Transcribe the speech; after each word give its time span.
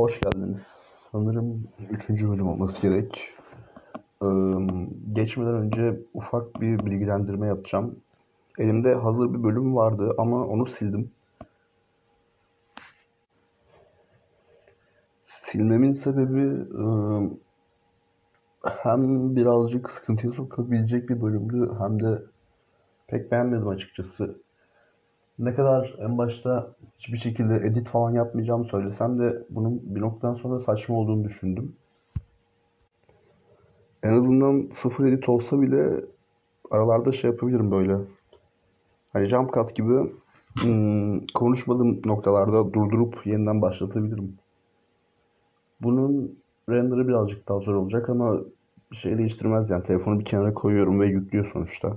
hoş 0.00 0.20
geldiniz. 0.20 0.66
Sanırım 1.12 1.68
üçüncü 1.90 2.30
bölüm 2.30 2.48
olması 2.48 2.82
gerek. 2.82 3.34
Ee, 4.22 4.26
geçmeden 5.12 5.54
önce 5.54 6.00
ufak 6.14 6.60
bir 6.60 6.86
bilgilendirme 6.86 7.46
yapacağım. 7.46 8.00
Elimde 8.58 8.94
hazır 8.94 9.34
bir 9.34 9.42
bölüm 9.42 9.76
vardı 9.76 10.14
ama 10.18 10.46
onu 10.46 10.66
sildim. 10.66 11.10
Silmemin 15.24 15.92
sebebi 15.92 16.64
e, 16.82 16.84
hem 18.64 19.36
birazcık 19.36 19.90
sıkıntıya 19.90 20.32
sokabilecek 20.32 21.08
bir 21.08 21.22
bölümdü 21.22 21.70
hem 21.78 22.02
de 22.02 22.22
pek 23.06 23.32
beğenmedim 23.32 23.68
açıkçası. 23.68 24.40
Ne 25.40 25.54
kadar 25.54 25.96
en 25.98 26.18
başta 26.18 26.70
hiçbir 26.98 27.18
şekilde 27.18 27.56
edit 27.56 27.88
falan 27.88 28.12
yapmayacağımı 28.12 28.64
söylesem 28.64 29.18
de 29.18 29.42
bunun 29.50 29.82
bir 29.84 30.00
noktadan 30.00 30.34
sonra 30.34 30.60
saçma 30.60 30.96
olduğunu 30.96 31.24
düşündüm. 31.24 31.76
En 34.02 34.12
azından 34.12 34.70
sıfır 34.72 35.06
edit 35.06 35.28
olsa 35.28 35.62
bile 35.62 36.04
aralarda 36.70 37.12
şey 37.12 37.30
yapabilirim 37.30 37.70
böyle. 37.70 37.96
Hani 39.12 39.26
jump 39.26 39.54
cut 39.54 39.74
gibi 39.74 40.12
hmm, 40.62 41.26
konuşmadığım 41.34 42.00
noktalarda 42.04 42.72
durdurup 42.72 43.26
yeniden 43.26 43.62
başlatabilirim. 43.62 44.34
Bunun 45.80 46.38
render'ı 46.68 47.08
birazcık 47.08 47.48
daha 47.48 47.58
zor 47.58 47.74
olacak 47.74 48.08
ama 48.08 48.38
bir 48.92 48.96
şey 48.96 49.18
değiştirmez 49.18 49.70
yani. 49.70 49.84
Telefonu 49.84 50.20
bir 50.20 50.24
kenara 50.24 50.54
koyuyorum 50.54 51.00
ve 51.00 51.06
yüklüyor 51.06 51.50
sonuçta. 51.52 51.96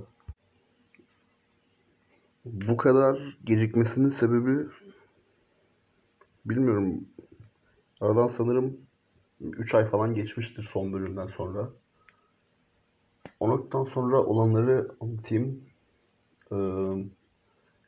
Bu 2.44 2.76
kadar 2.76 3.38
gecikmesinin 3.44 4.08
sebebi 4.08 4.66
bilmiyorum. 6.46 7.08
Aradan 8.00 8.26
sanırım 8.26 8.76
3 9.40 9.74
ay 9.74 9.90
falan 9.90 10.14
geçmiştir 10.14 10.70
son 10.72 10.92
bölümden 10.92 11.26
sonra. 11.26 11.70
O 13.40 13.48
noktadan 13.48 13.84
sonra 13.84 14.22
olanları 14.22 14.88
anlatayım. 15.00 15.60
Ee, 16.52 16.56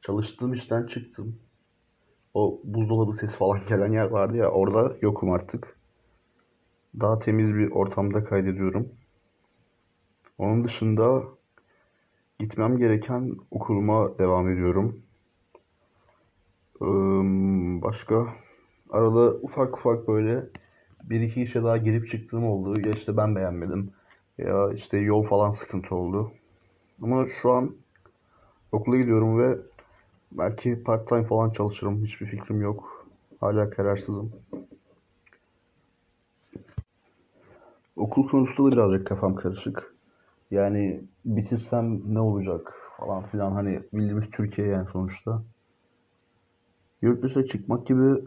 çalıştığım 0.02 0.54
işten 0.54 0.86
çıktım. 0.86 1.38
O 2.34 2.60
buzdolabı 2.64 3.16
sesi 3.16 3.36
falan 3.36 3.60
gelen 3.68 3.92
yer 3.92 4.06
vardı 4.06 4.36
ya 4.36 4.50
orada 4.50 4.96
yokum 5.02 5.32
artık. 5.32 5.76
Daha 7.00 7.18
temiz 7.18 7.54
bir 7.54 7.70
ortamda 7.70 8.24
kaydediyorum. 8.24 8.88
Onun 10.38 10.64
dışında 10.64 11.35
gitmem 12.38 12.78
gereken 12.78 13.36
okuluma 13.50 14.18
devam 14.18 14.48
ediyorum. 14.50 15.02
Başka 17.82 18.26
arada 18.90 19.34
ufak 19.34 19.78
ufak 19.78 20.08
böyle 20.08 20.46
bir 21.02 21.20
iki 21.20 21.42
işe 21.42 21.62
daha 21.62 21.76
girip 21.76 22.08
çıktığım 22.08 22.44
oldu. 22.44 22.80
Ya 22.80 22.92
işte 22.92 23.16
ben 23.16 23.36
beğenmedim 23.36 23.90
ya 24.38 24.72
işte 24.72 24.98
yol 24.98 25.22
falan 25.22 25.52
sıkıntı 25.52 25.94
oldu. 25.94 26.32
Ama 27.02 27.26
şu 27.42 27.52
an 27.52 27.76
okula 28.72 28.96
gidiyorum 28.96 29.38
ve 29.38 29.58
belki 30.32 30.82
part 30.82 31.08
time 31.08 31.24
falan 31.24 31.50
çalışırım. 31.50 32.04
Hiçbir 32.04 32.26
fikrim 32.26 32.60
yok. 32.60 33.06
Hala 33.40 33.70
kararsızım. 33.70 34.32
Okul 37.96 38.28
konusunda 38.28 38.70
da 38.70 38.76
birazcık 38.76 39.06
kafam 39.06 39.34
karışık. 39.34 39.95
Yani 40.50 41.00
bitirsem 41.24 42.14
ne 42.14 42.20
olacak 42.20 42.74
falan 42.98 43.26
filan 43.26 43.52
hani 43.52 43.80
bildiğimiz 43.92 44.30
Türkiye 44.30 44.68
yani 44.68 44.86
sonuçta. 44.92 45.42
Yurt 47.02 47.22
dışına 47.22 47.46
çıkmak 47.46 47.86
gibi 47.86 48.24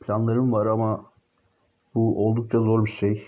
planlarım 0.00 0.52
var 0.52 0.66
ama 0.66 1.04
bu 1.94 2.26
oldukça 2.26 2.60
zor 2.60 2.84
bir 2.84 2.90
şey. 2.90 3.24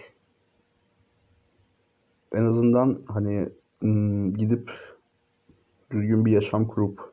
En 2.35 2.45
azından 2.45 3.03
hani 3.09 3.49
hmm, 3.81 4.35
gidip 4.35 4.71
düzgün 5.91 6.25
bir 6.25 6.33
yaşam 6.33 6.67
kurup 6.67 7.13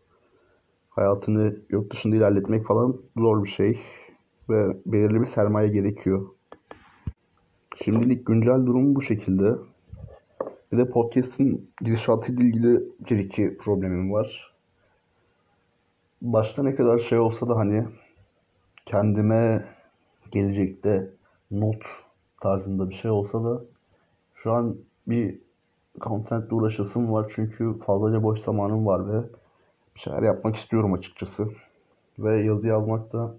hayatını 0.90 1.56
yurt 1.70 1.94
dışında 1.94 2.16
ilerletmek 2.16 2.68
falan 2.68 2.98
zor 3.18 3.44
bir 3.44 3.50
şey 3.50 3.80
ve 4.50 4.78
belirli 4.86 5.22
bir 5.22 5.26
sermaye 5.26 5.68
gerekiyor. 5.68 6.28
Şimdilik 7.76 8.26
güncel 8.26 8.66
durum 8.66 8.96
bu 8.96 9.02
şekilde. 9.02 9.56
Bir 10.74 10.78
de 10.78 10.90
podcast'in 10.90 11.72
gidişatıyla 11.82 12.44
ilgili 12.44 12.84
bir 13.10 13.20
iki 13.20 13.58
problemim 13.58 14.14
var. 14.14 14.54
Başta 16.22 16.64
ne 16.64 16.76
kadar 16.76 17.00
şey 17.00 17.20
olsa 17.20 17.50
da 17.50 17.56
hani 17.56 17.86
kendime 18.86 19.66
gelecekte 20.32 21.10
not 21.52 21.84
tarzında 22.42 22.90
bir 22.90 22.96
şey 22.96 23.12
olsa 23.12 23.44
da 23.44 23.62
şu 24.36 24.52
an 24.52 24.76
bir 25.08 25.40
contentle 26.02 26.56
uğraşasım 26.56 27.14
var 27.14 27.32
çünkü 27.36 27.80
fazlaca 27.80 28.24
boş 28.24 28.40
zamanım 28.40 28.86
var 28.86 29.14
ve 29.14 29.24
bir 29.96 30.00
şeyler 30.00 30.22
yapmak 30.22 30.56
istiyorum 30.56 30.94
açıkçası. 30.94 31.48
Ve 32.20 32.44
yazı 32.44 32.68
yazmak 32.68 33.14
da 33.14 33.36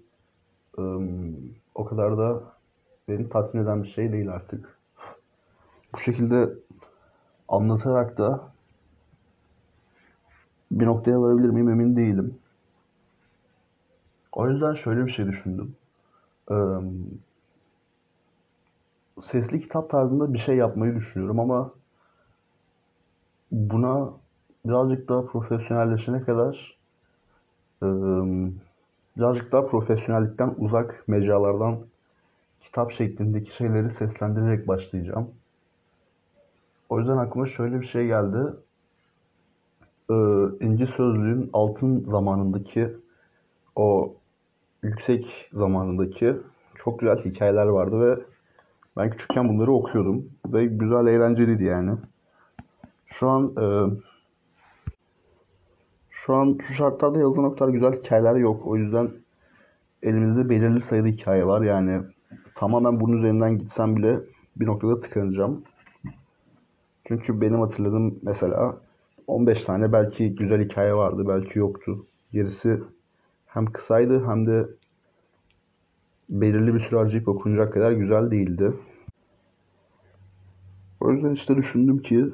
ım, 0.77 1.35
o 1.75 1.85
kadar 1.85 2.17
da 2.17 2.43
beni 3.07 3.29
tatmin 3.29 3.63
eden 3.63 3.83
bir 3.83 3.89
şey 3.89 4.11
değil 4.11 4.29
artık. 4.29 4.79
Bu 5.93 5.97
şekilde 5.97 6.49
anlatarak 7.49 8.17
da 8.17 8.51
bir 10.71 10.85
noktaya 10.85 11.21
varabilir 11.21 11.49
miyim 11.49 11.69
emin 11.69 11.95
değilim. 11.95 12.37
O 14.31 14.49
yüzden 14.49 14.73
şöyle 14.73 15.05
bir 15.05 15.11
şey 15.11 15.27
düşündüm. 15.27 15.75
Ee, 16.51 16.55
sesli 19.21 19.61
kitap 19.61 19.89
tarzında 19.89 20.33
bir 20.33 20.39
şey 20.39 20.55
yapmayı 20.55 20.95
düşünüyorum 20.95 21.39
ama 21.39 21.71
buna 23.51 24.09
birazcık 24.65 25.09
daha 25.09 25.25
profesyonelleşene 25.25 26.23
kadar 26.23 26.77
e, 27.83 27.87
birazcık 29.17 29.51
daha 29.51 29.67
profesyonellikten 29.67 30.55
uzak 30.57 31.03
mecralardan 31.07 31.77
kitap 32.61 32.91
şeklindeki 32.91 33.55
şeyleri 33.55 33.89
seslendirerek 33.89 34.67
başlayacağım. 34.67 35.29
O 36.89 36.99
yüzden 36.99 37.17
aklıma 37.17 37.45
şöyle 37.45 37.81
bir 37.81 37.85
şey 37.85 38.07
geldi. 38.07 38.37
Ee, 40.09 40.15
İnci 40.65 40.85
Sözlüğün 40.85 41.49
altın 41.53 42.09
zamanındaki 42.09 42.95
o 43.75 44.15
yüksek 44.83 45.49
zamanındaki 45.53 46.37
çok 46.75 46.99
güzel 46.99 47.25
hikayeler 47.25 47.65
vardı 47.65 48.01
ve 48.01 48.23
ben 48.97 49.09
küçükken 49.09 49.49
bunları 49.49 49.71
okuyordum 49.71 50.29
ve 50.47 50.65
güzel 50.65 51.07
eğlenceliydi 51.07 51.63
yani. 51.63 51.91
Şu 53.05 53.29
an 53.29 53.53
e, 53.61 53.65
şu 56.09 56.35
an 56.35 56.57
şu 56.67 56.73
şartlarda 56.73 57.19
yazılan 57.19 57.45
o 57.45 57.55
kadar 57.55 57.69
güzel 57.69 57.93
hikayeler 57.93 58.35
yok. 58.35 58.67
O 58.67 58.75
yüzden 58.75 59.11
elimizde 60.03 60.49
belirli 60.49 60.81
sayıda 60.81 61.07
hikaye 61.07 61.47
var. 61.47 61.61
Yani 61.61 62.01
tamamen 62.55 62.99
bunun 62.99 63.17
üzerinden 63.17 63.57
gitsem 63.57 63.95
bile 63.95 64.19
bir 64.55 64.65
noktada 64.65 65.01
tıkanacağım. 65.01 65.63
Çünkü 67.07 67.41
benim 67.41 67.59
hatırladığım 67.59 68.19
mesela 68.21 68.77
15 69.27 69.63
tane 69.63 69.93
belki 69.93 70.35
güzel 70.35 70.63
hikaye 70.63 70.93
vardı, 70.93 71.27
belki 71.27 71.59
yoktu. 71.59 72.05
Gerisi 72.33 72.79
hem 73.45 73.65
kısaydı 73.65 74.27
hem 74.27 74.47
de 74.47 74.67
belirli 76.29 76.73
bir 76.73 76.79
süre 76.79 76.99
harcayıp 76.99 77.27
okunacak 77.27 77.73
kadar 77.73 77.91
güzel 77.91 78.31
değildi. 78.31 78.73
O 80.99 81.11
yüzden 81.11 81.31
işte 81.31 81.55
düşündüm 81.55 82.01
ki 82.01 82.25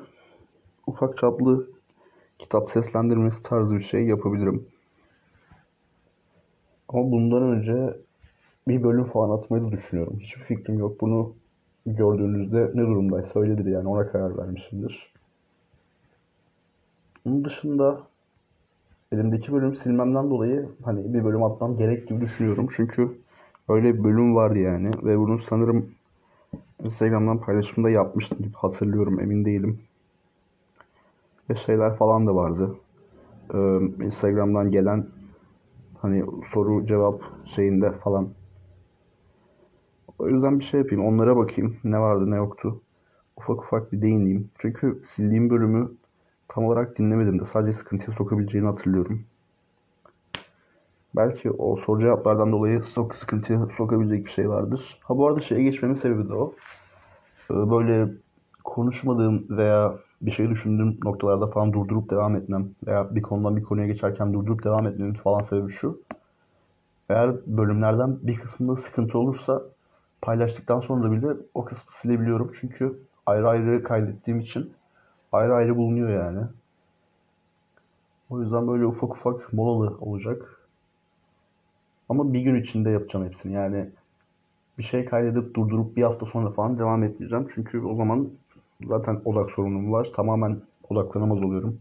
ufak 0.87 1.17
çaplı 1.17 1.67
kitap 2.39 2.71
seslendirmesi 2.71 3.43
tarzı 3.43 3.75
bir 3.75 3.83
şey 3.83 4.05
yapabilirim. 4.05 4.67
Ama 6.89 7.11
bundan 7.11 7.43
önce 7.43 7.97
bir 8.67 8.83
bölüm 8.83 9.05
falan 9.05 9.37
atmayı 9.37 9.63
da 9.63 9.71
düşünüyorum. 9.71 10.19
Hiçbir 10.19 10.41
fikrim 10.41 10.79
yok. 10.79 11.01
Bunu 11.01 11.33
gördüğünüzde 11.85 12.71
ne 12.73 12.81
durumdaysa 12.81 13.39
öyledir 13.39 13.65
yani 13.65 13.87
ona 13.87 14.11
karar 14.11 14.37
vermişimdir. 14.37 15.11
Bunun 17.25 17.45
dışında 17.45 18.01
elimdeki 19.11 19.53
bölüm 19.53 19.75
silmemden 19.75 20.29
dolayı 20.29 20.69
hani 20.83 21.13
bir 21.13 21.23
bölüm 21.23 21.43
atmam 21.43 21.77
gerek 21.77 22.07
gibi 22.07 22.21
düşünüyorum. 22.21 22.67
Çünkü 22.75 23.11
öyle 23.69 23.93
bir 23.93 24.03
bölüm 24.03 24.35
vardı 24.35 24.59
yani 24.59 24.91
ve 25.03 25.19
bunu 25.19 25.39
sanırım 25.39 25.91
Instagram'dan 26.83 27.37
paylaşımda 27.37 27.89
yapmıştım 27.89 28.37
gibi 28.37 28.53
hatırlıyorum 28.53 29.19
emin 29.19 29.45
değilim. 29.45 29.79
Ve 31.49 31.55
şeyler 31.55 31.95
falan 31.95 32.27
da 32.27 32.35
vardı. 32.35 32.75
Ee, 33.53 33.79
Instagram'dan 34.05 34.71
gelen 34.71 35.05
hani 36.01 36.23
soru 36.53 36.85
cevap 36.85 37.21
şeyinde 37.45 37.91
falan 37.91 38.29
o 40.21 40.29
yüzden 40.29 40.59
bir 40.59 40.63
şey 40.63 40.79
yapayım. 40.79 41.05
Onlara 41.05 41.37
bakayım. 41.37 41.77
Ne 41.83 41.99
vardı 41.99 42.31
ne 42.31 42.35
yoktu. 42.35 42.81
Ufak 43.37 43.63
ufak 43.63 43.91
bir 43.93 44.01
değineyim. 44.01 44.49
Çünkü 44.59 45.01
sildiğim 45.07 45.49
bölümü 45.49 45.91
tam 46.47 46.65
olarak 46.65 46.97
dinlemedim 46.97 47.39
de 47.39 47.45
sadece 47.45 47.77
sıkıntıya 47.77 48.17
sokabileceğini 48.17 48.67
hatırlıyorum. 48.67 49.23
Belki 51.15 51.51
o 51.51 51.75
soru 51.75 52.01
cevaplardan 52.01 52.51
dolayı 52.51 52.83
sok 52.83 53.15
sıkıntıya 53.15 53.67
sokabilecek 53.77 54.25
bir 54.25 54.31
şey 54.31 54.49
vardır. 54.49 54.99
Ha 55.03 55.17
bu 55.17 55.27
arada 55.27 55.39
şeye 55.39 55.63
geçmemin 55.63 55.95
sebebi 55.95 56.29
de 56.29 56.33
o. 56.33 56.53
Ee, 57.51 57.53
Böyle 57.71 58.11
konuşmadığım 58.63 59.45
veya 59.49 59.95
bir 60.21 60.31
şey 60.31 60.49
düşündüğüm 60.49 60.97
noktalarda 61.03 61.47
falan 61.47 61.73
durdurup 61.73 62.09
devam 62.09 62.35
etmem 62.35 62.69
veya 62.87 63.15
bir 63.15 63.21
konudan 63.21 63.57
bir 63.57 63.63
konuya 63.63 63.87
geçerken 63.87 64.33
durdurup 64.33 64.63
devam 64.63 64.87
etmemin 64.87 65.13
falan 65.13 65.41
sebebi 65.41 65.71
şu. 65.71 66.01
Eğer 67.09 67.31
bölümlerden 67.47 68.17
bir 68.21 68.35
kısmında 68.35 68.75
sıkıntı 68.75 69.17
olursa 69.17 69.61
paylaştıktan 70.21 70.79
sonra 70.79 71.11
bile 71.11 71.27
o 71.53 71.65
kısmı 71.65 71.91
silebiliyorum. 72.01 72.51
Çünkü 72.61 72.99
ayrı 73.25 73.49
ayrı 73.49 73.83
kaydettiğim 73.83 74.39
için 74.39 74.73
ayrı 75.31 75.55
ayrı 75.55 75.77
bulunuyor 75.77 76.09
yani. 76.09 76.47
O 78.29 78.41
yüzden 78.41 78.67
böyle 78.67 78.85
ufak 78.85 79.11
ufak 79.11 79.53
molalı 79.53 79.97
olacak. 79.97 80.67
Ama 82.09 82.33
bir 82.33 82.41
gün 82.41 82.55
içinde 82.63 82.89
yapacağım 82.89 83.25
hepsini. 83.25 83.53
Yani 83.53 83.89
bir 84.77 84.83
şey 84.83 85.05
kaydedip 85.05 85.55
durdurup 85.55 85.95
bir 85.97 86.03
hafta 86.03 86.25
sonra 86.25 86.51
falan 86.51 86.79
devam 86.79 87.03
etmeyeceğim. 87.03 87.47
Çünkü 87.55 87.81
o 87.81 87.95
zaman 87.95 88.29
zaten 88.83 89.21
odak 89.25 89.51
sorunum 89.51 89.91
var. 89.91 90.09
Tamamen 90.15 90.61
odaklanamaz 90.89 91.43
oluyorum. 91.43 91.79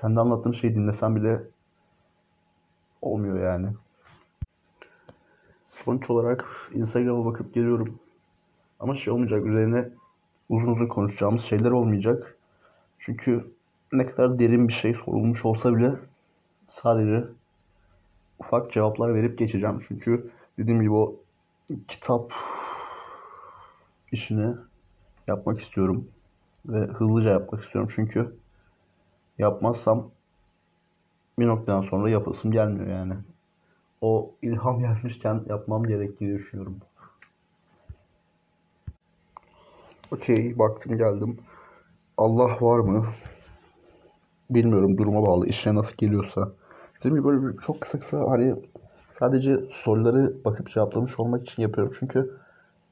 Kendi 0.00 0.20
anlattığım 0.20 0.54
şeyi 0.54 0.74
dinlesem 0.74 1.16
bile 1.16 1.42
olmuyor 3.02 3.40
yani. 3.42 3.68
Sonuç 5.86 6.10
olarak 6.10 6.44
Instagram'a 6.74 7.24
bakıp 7.24 7.54
geliyorum. 7.54 7.98
Ama 8.80 8.96
şey 8.96 9.12
olmayacak. 9.12 9.46
Üzerine 9.46 9.88
uzun 10.48 10.72
uzun 10.72 10.86
konuşacağımız 10.86 11.42
şeyler 11.42 11.70
olmayacak. 11.70 12.36
Çünkü 12.98 13.54
ne 13.92 14.06
kadar 14.06 14.38
derin 14.38 14.68
bir 14.68 14.72
şey 14.72 14.94
sorulmuş 14.94 15.44
olsa 15.44 15.76
bile 15.76 15.92
sadece 16.68 17.24
ufak 18.38 18.72
cevaplar 18.72 19.14
verip 19.14 19.38
geçeceğim. 19.38 19.82
Çünkü 19.88 20.30
dediğim 20.58 20.80
gibi 20.80 20.92
o 20.92 21.16
kitap 21.88 22.32
işini 24.12 24.54
yapmak 25.26 25.60
istiyorum. 25.60 26.08
Ve 26.66 26.78
hızlıca 26.86 27.30
yapmak 27.30 27.64
istiyorum. 27.64 27.90
Çünkü 27.94 28.36
yapmazsam 29.38 30.10
bir 31.38 31.46
noktadan 31.46 31.82
sonra 31.82 32.10
yapasım 32.10 32.52
gelmiyor 32.52 32.86
yani. 32.86 33.14
O 34.06 34.30
ilham 34.42 34.78
gelmişken 34.80 35.40
yapmam 35.48 35.84
gerektiğini 35.84 36.38
düşünüyorum. 36.38 36.76
Okey, 40.10 40.58
baktım 40.58 40.98
geldim. 40.98 41.38
Allah 42.16 42.56
var 42.60 42.78
mı? 42.78 43.06
Bilmiyorum 44.50 44.98
duruma 44.98 45.26
bağlı. 45.26 45.46
İşine 45.46 45.74
nasıl 45.74 45.96
geliyorsa. 45.96 46.52
Dediğim 46.98 47.16
gibi 47.16 47.24
böyle 47.24 47.46
bir- 47.46 47.62
çok 47.62 47.80
kısa 47.80 47.98
kısa 48.00 48.30
hani 48.30 48.54
sadece 49.18 49.60
soruları 49.72 50.44
bakıp 50.44 50.70
cevaplamış 50.70 51.20
olmak 51.20 51.50
için 51.50 51.62
yapıyorum. 51.62 51.94
Çünkü 51.98 52.36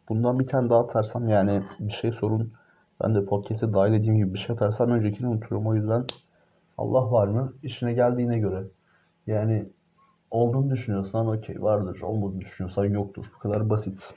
bundan 0.08 0.38
bir 0.38 0.46
tane 0.46 0.70
daha 0.70 0.80
atarsam 0.80 1.28
yani 1.28 1.62
bir 1.80 1.92
şey 1.92 2.12
sorun 2.12 2.52
ben 3.02 3.14
de 3.14 3.24
podcast'e 3.24 3.72
dahil 3.72 3.92
edeyim 3.92 4.16
gibi 4.16 4.34
bir 4.34 4.38
şey 4.38 4.54
atarsam 4.54 4.90
öncekini 4.90 5.28
unuturum. 5.28 5.66
O 5.66 5.74
yüzden 5.74 6.04
Allah 6.78 7.12
var 7.12 7.26
mı? 7.28 7.52
İşine 7.62 7.92
geldiğine 7.92 8.38
göre. 8.38 8.64
Yani 9.26 9.66
olduğunu 10.34 10.70
düşünüyorsan 10.70 11.26
okey 11.26 11.62
vardır. 11.62 12.00
Olmadığını 12.00 12.40
düşünüyorsan 12.40 12.84
yoktur. 12.84 13.24
Bu 13.34 13.38
kadar 13.38 13.70
basit. 13.70 14.14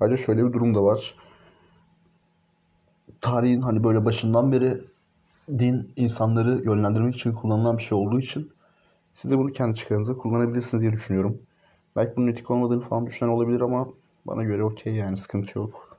Ayrıca 0.00 0.24
şöyle 0.24 0.44
bir 0.44 0.52
durum 0.52 0.74
da 0.74 0.84
var. 0.84 1.14
Tarihin 3.20 3.60
hani 3.60 3.84
böyle 3.84 4.04
başından 4.04 4.52
beri 4.52 4.80
din 5.48 5.92
insanları 5.96 6.64
yönlendirmek 6.64 7.14
için 7.14 7.32
kullanılan 7.32 7.78
bir 7.78 7.82
şey 7.82 7.98
olduğu 7.98 8.20
için 8.20 8.52
siz 9.14 9.30
de 9.30 9.38
bunu 9.38 9.52
kendi 9.52 9.78
çıkarınıza 9.78 10.14
kullanabilirsiniz 10.14 10.82
diye 10.82 10.92
düşünüyorum. 10.92 11.38
Belki 11.96 12.16
bunun 12.16 12.28
etik 12.28 12.50
olmadığını 12.50 12.80
falan 12.80 13.06
düşünen 13.06 13.28
olabilir 13.28 13.60
ama 13.60 13.88
bana 14.26 14.44
göre 14.44 14.64
okey 14.64 14.94
yani 14.94 15.16
sıkıntı 15.16 15.58
yok. 15.58 15.98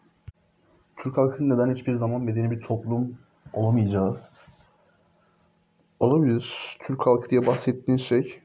Türk 0.97 1.17
halkının 1.17 1.49
neden 1.49 1.75
hiçbir 1.75 1.95
zaman 1.95 2.21
medeni 2.21 2.51
bir 2.51 2.61
toplum 2.61 3.17
olamayacağı 3.53 4.17
olabilir. 5.99 6.77
Türk 6.79 7.07
halkı 7.07 7.29
diye 7.29 7.47
bahsettiğin 7.47 7.97
şey 7.97 8.41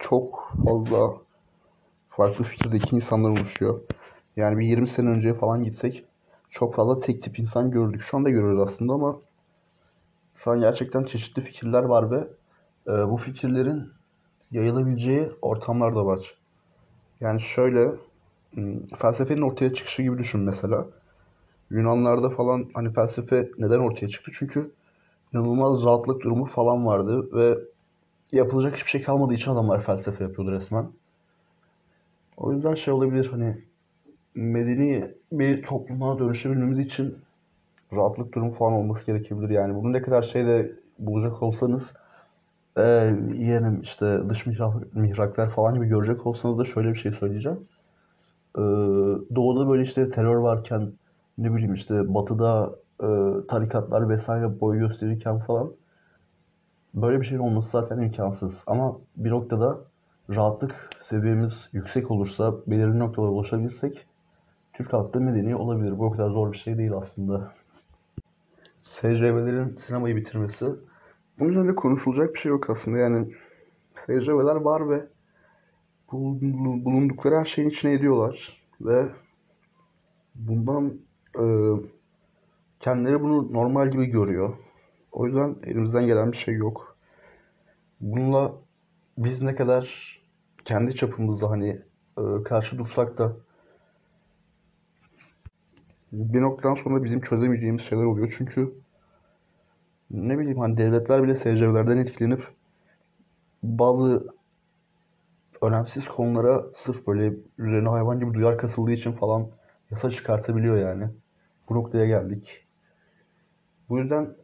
çok 0.00 0.52
fazla 0.64 1.12
farklı 2.10 2.44
fikirdeki 2.44 2.96
insanlar 2.96 3.30
oluşuyor. 3.30 3.80
Yani 4.36 4.58
bir 4.58 4.66
20 4.66 4.86
sene 4.86 5.08
önceye 5.08 5.34
falan 5.34 5.62
gitsek 5.62 6.04
çok 6.50 6.74
fazla 6.74 6.98
tek 7.00 7.22
tip 7.22 7.38
insan 7.38 7.70
gördük. 7.70 8.02
Şu 8.02 8.16
anda 8.16 8.30
görüyoruz 8.30 8.60
aslında 8.60 8.92
ama 8.92 9.20
şu 10.36 10.50
an 10.50 10.60
gerçekten 10.60 11.04
çeşitli 11.04 11.42
fikirler 11.42 11.82
var 11.82 12.10
ve 12.10 12.28
e, 12.86 13.08
bu 13.10 13.16
fikirlerin 13.16 13.92
yayılabileceği 14.50 15.32
ortamlar 15.42 15.94
da 15.94 16.06
var. 16.06 16.34
Yani 17.20 17.40
şöyle 17.40 17.92
felsefenin 18.98 19.42
ortaya 19.42 19.74
çıkışı 19.74 20.02
gibi 20.02 20.18
düşün 20.18 20.40
mesela. 20.40 20.86
Yunanlarda 21.70 22.30
falan 22.30 22.70
hani 22.74 22.92
felsefe 22.92 23.50
neden 23.58 23.78
ortaya 23.78 24.08
çıktı? 24.08 24.30
Çünkü 24.34 24.70
inanılmaz 25.32 25.84
rahatlık 25.84 26.22
durumu 26.22 26.44
falan 26.44 26.86
vardı 26.86 27.28
ve 27.32 27.58
yapılacak 28.32 28.76
hiçbir 28.76 28.90
şey 28.90 29.02
kalmadığı 29.02 29.34
için 29.34 29.50
adamlar 29.50 29.82
felsefe 29.82 30.24
yapıyordu 30.24 30.52
resmen. 30.52 30.86
O 32.36 32.52
yüzden 32.52 32.74
şey 32.74 32.94
olabilir 32.94 33.28
hani 33.30 33.56
medeni 34.34 35.10
bir 35.32 35.62
topluma 35.62 36.18
dönüşebilmemiz 36.18 36.78
için 36.78 37.18
rahatlık 37.92 38.34
durumu 38.34 38.52
falan 38.52 38.72
olması 38.72 39.06
gerekebilir. 39.06 39.50
Yani 39.50 39.74
bunu 39.74 39.92
ne 39.92 40.02
kadar 40.02 40.22
şeyde 40.22 40.72
bulacak 40.98 41.42
olsanız 41.42 41.92
e, 42.76 42.82
yeğenim 43.34 43.80
işte 43.82 44.20
dış 44.28 44.46
mihrak, 44.46 44.94
mihraklar 44.94 45.50
falan 45.50 45.74
gibi 45.74 45.86
görecek 45.88 46.26
olsanız 46.26 46.58
da 46.58 46.64
şöyle 46.64 46.92
bir 46.92 46.98
şey 46.98 47.12
söyleyeceğim. 47.12 47.58
Ee, 48.58 48.60
doğuda 49.34 49.70
böyle 49.70 49.82
işte 49.82 50.10
terör 50.10 50.36
varken 50.36 50.92
ne 51.38 51.54
bileyim 51.54 51.74
işte 51.74 52.14
batıda 52.14 52.70
e, 53.02 53.06
tarikatlar 53.48 54.08
vesaire 54.08 54.60
boy 54.60 54.78
gösterirken 54.78 55.38
falan 55.38 55.70
böyle 56.94 57.20
bir 57.20 57.26
şeyin 57.26 57.42
olması 57.42 57.70
zaten 57.70 57.98
imkansız. 57.98 58.62
Ama 58.66 58.96
bir 59.16 59.30
noktada 59.30 59.78
rahatlık 60.30 60.90
seviyemiz 61.00 61.68
yüksek 61.72 62.10
olursa 62.10 62.54
belirli 62.66 62.98
noktalara 62.98 63.30
ulaşabilirsek 63.30 64.06
Türk 64.72 64.92
halkı 64.92 65.14
da 65.14 65.20
medeni 65.20 65.56
olabilir. 65.56 65.98
Bu 65.98 66.06
o 66.06 66.10
kadar 66.10 66.30
zor 66.30 66.52
bir 66.52 66.58
şey 66.58 66.78
değil 66.78 66.92
aslında. 66.92 67.54
SCV'lerin 68.82 69.76
sinemayı 69.76 70.16
bitirmesi. 70.16 70.66
Bunun 71.38 71.50
üzerinde 71.50 71.74
konuşulacak 71.74 72.34
bir 72.34 72.38
şey 72.38 72.50
yok 72.50 72.70
aslında. 72.70 72.98
Yani 72.98 73.32
SCV'ler 74.06 74.56
var 74.56 74.90
ve 74.90 75.06
bulun- 76.12 76.84
bulundukları 76.84 77.36
her 77.36 77.44
şeyin 77.44 77.68
içine 77.68 77.92
ediyorlar. 77.92 78.62
Ve 78.80 79.08
bundan 80.34 80.94
e, 81.38 81.44
kendileri 82.80 83.20
bunu 83.20 83.52
normal 83.52 83.90
gibi 83.90 84.06
görüyor. 84.06 84.54
O 85.12 85.26
yüzden 85.26 85.56
elimizden 85.64 86.06
gelen 86.06 86.32
bir 86.32 86.36
şey 86.36 86.54
yok. 86.54 86.96
Bununla 88.00 88.52
biz 89.18 89.42
ne 89.42 89.54
kadar 89.54 90.16
kendi 90.64 90.94
çapımızda 90.94 91.50
hani 91.50 91.80
e, 92.18 92.42
karşı 92.44 92.78
dursak 92.78 93.18
da 93.18 93.36
bir 96.12 96.40
noktadan 96.40 96.74
sonra 96.74 97.04
bizim 97.04 97.20
çözemeyeceğimiz 97.20 97.82
şeyler 97.82 98.04
oluyor. 98.04 98.34
Çünkü 98.38 98.74
ne 100.10 100.38
bileyim 100.38 100.58
hani 100.58 100.76
devletler 100.76 101.22
bile 101.22 101.34
SCV'lerden 101.34 101.96
etkilenip 101.96 102.48
bazı 103.62 104.26
önemsiz 105.62 106.08
konulara 106.08 106.64
sırf 106.74 107.06
böyle 107.06 107.34
üzerine 107.58 107.88
hayvan 107.88 108.20
gibi 108.20 108.34
duyar 108.34 108.58
kasıldığı 108.58 108.92
için 108.92 109.12
falan 109.12 109.48
yasa 109.90 110.10
çıkartabiliyor 110.10 110.76
yani. 110.76 111.08
Bu 111.68 111.74
noktaya 111.74 112.06
geldik. 112.06 112.66
Bu 113.88 113.98
yüzden 113.98 114.34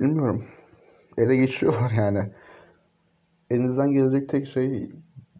bilmiyorum. 0.00 0.44
Ele 1.18 1.36
geçiyorlar 1.36 1.90
yani. 1.90 2.30
Elinizden 3.50 3.92
gelecek 3.92 4.28
tek 4.28 4.48
şey 4.48 4.90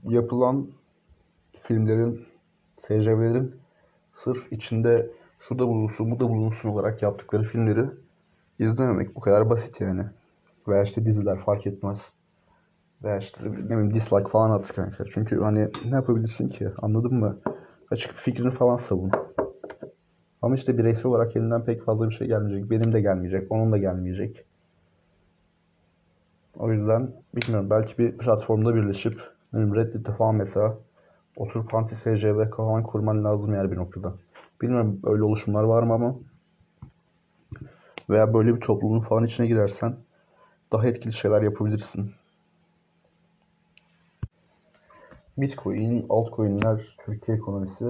yapılan 0.04 0.68
filmlerin, 1.62 2.26
SCV'lerin 2.80 3.54
sırf 4.14 4.52
içinde 4.52 5.10
şu 5.48 5.58
da 5.58 5.68
bulunsun, 5.68 6.10
bu 6.10 6.20
da 6.20 6.28
bulunsun 6.28 6.68
olarak 6.68 7.02
yaptıkları 7.02 7.42
filmleri 7.42 7.86
izlememek. 8.58 9.14
Bu 9.16 9.20
kadar 9.20 9.50
basit 9.50 9.80
yani. 9.80 10.04
Veya 10.68 10.82
işte 10.82 11.04
diziler 11.04 11.38
fark 11.38 11.66
etmez. 11.66 12.12
Veya 13.04 13.18
işte 13.18 13.44
ne 13.44 13.56
bileyim 13.56 13.94
dislike 13.94 14.28
falan 14.28 14.50
at 14.50 14.74
kanka. 14.74 15.04
Çünkü 15.14 15.40
hani 15.40 15.68
ne 15.84 15.94
yapabilirsin 15.94 16.48
ki? 16.48 16.68
Anladın 16.82 17.14
mı? 17.14 17.38
Açık 17.90 18.14
fikrini 18.14 18.50
falan 18.50 18.76
savun. 18.76 19.10
Ama 20.42 20.54
işte 20.54 20.78
bireysel 20.78 21.06
olarak 21.06 21.36
elinden 21.36 21.64
pek 21.64 21.84
fazla 21.84 22.10
bir 22.10 22.14
şey 22.14 22.26
gelmeyecek. 22.26 22.70
Benim 22.70 22.92
de 22.92 23.00
gelmeyecek, 23.00 23.52
onun 23.52 23.72
da 23.72 23.78
gelmeyecek. 23.78 24.44
O 26.58 26.72
yüzden 26.72 27.12
bilmiyorum 27.36 27.70
belki 27.70 27.98
bir 27.98 28.18
platformda 28.18 28.74
birleşip 28.74 29.20
Reddit'te 29.54 30.12
falan 30.12 30.34
mesela 30.34 30.78
oturup 31.36 31.74
anti 31.74 31.96
SCV 31.96 32.50
falan 32.50 32.82
kurman 32.82 33.24
lazım 33.24 33.54
yani 33.54 33.72
bir 33.72 33.76
noktada. 33.76 34.14
Bilmiyorum 34.62 35.00
öyle 35.04 35.22
oluşumlar 35.22 35.62
var 35.62 35.82
mı 35.82 35.94
ama 35.94 36.14
veya 38.10 38.34
böyle 38.34 38.54
bir 38.54 38.60
toplumun 38.60 39.00
falan 39.00 39.24
içine 39.24 39.46
girersen 39.46 39.96
daha 40.72 40.86
etkili 40.86 41.12
şeyler 41.12 41.42
yapabilirsin. 41.42 42.12
Bitcoin, 45.38 46.06
altcoin'ler, 46.08 46.96
Türkiye 47.04 47.36
ekonomisi 47.36 47.84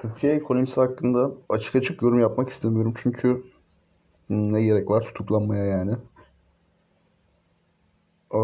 Türkiye 0.00 0.34
ekonomisi 0.34 0.80
hakkında 0.80 1.30
açık 1.48 1.76
açık 1.76 2.02
yorum 2.02 2.20
yapmak 2.20 2.48
istemiyorum 2.48 2.94
çünkü 3.02 3.42
ne 4.30 4.62
gerek 4.62 4.90
var 4.90 5.02
tutuklanmaya 5.02 5.64
yani. 5.64 5.96
Ee, 8.34 8.38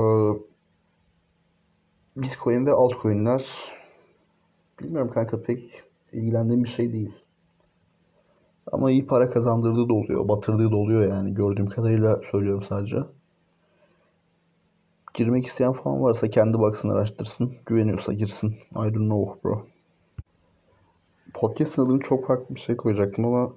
Bitcoin 2.16 2.66
ve 2.66 2.72
altcoin'ler 2.72 3.46
bilmiyorum 4.80 5.10
kanka 5.14 5.42
pek 5.42 5.82
ilgilendiğim 6.12 6.64
bir 6.64 6.68
şey 6.68 6.92
değil. 6.92 7.12
Ama 8.72 8.90
iyi 8.90 9.06
para 9.06 9.30
kazandırdığı 9.30 9.88
da 9.88 9.94
oluyor, 9.94 10.28
batırdığı 10.28 10.70
da 10.70 10.76
oluyor 10.76 11.08
yani 11.08 11.34
gördüğüm 11.34 11.68
kadarıyla 11.68 12.20
söylüyorum 12.30 12.62
sadece. 12.62 12.96
Girmek 15.14 15.46
isteyen 15.46 15.72
falan 15.72 16.02
varsa 16.02 16.30
kendi 16.30 16.60
baksın 16.60 16.88
araştırsın. 16.88 17.54
Güveniyorsa 17.66 18.12
girsin. 18.12 18.48
I 18.50 18.74
don't 18.74 18.94
know 18.94 19.40
bro. 19.44 19.66
Podcast'ın 21.42 21.86
adını 21.86 22.00
çok 22.00 22.26
farklı 22.26 22.54
bir 22.54 22.60
şey 22.60 22.76
koyacaktım 22.76 23.24
ama 23.24 23.54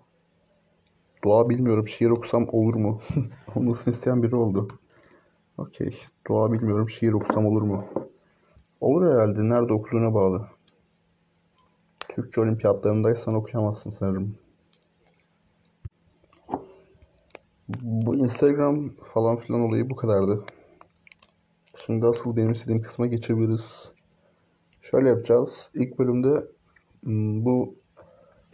Doğa 1.23 1.49
bilmiyorum 1.49 1.87
şiir 1.87 2.09
okusam 2.09 2.47
olur 2.51 2.75
mu? 2.75 3.01
Olmasını 3.55 3.93
isteyen 3.93 4.23
biri 4.23 4.35
oldu. 4.35 4.67
Okey. 5.57 5.97
Doğa 6.29 6.51
bilmiyorum 6.51 6.89
şiir 6.89 7.13
okusam 7.13 7.45
olur 7.45 7.61
mu? 7.61 7.85
Olur 8.81 9.11
herhalde. 9.11 9.49
Nerede 9.49 9.73
okuduğuna 9.73 10.13
bağlı. 10.13 10.47
Türkçe 12.09 12.41
olimpiyatlarındaysan 12.41 13.33
okuyamazsın 13.33 13.89
sanırım. 13.89 14.35
Bu 17.81 18.15
Instagram 18.15 18.89
falan 19.13 19.37
filan 19.37 19.61
olayı 19.61 19.89
bu 19.89 19.95
kadardı. 19.95 20.43
Şimdi 21.85 22.05
asıl 22.05 22.35
benim 22.35 22.51
istediğim 22.51 22.81
kısma 22.81 23.07
geçebiliriz. 23.07 23.91
Şöyle 24.81 25.09
yapacağız. 25.09 25.69
İlk 25.73 25.99
bölümde 25.99 26.54
bu 27.03 27.75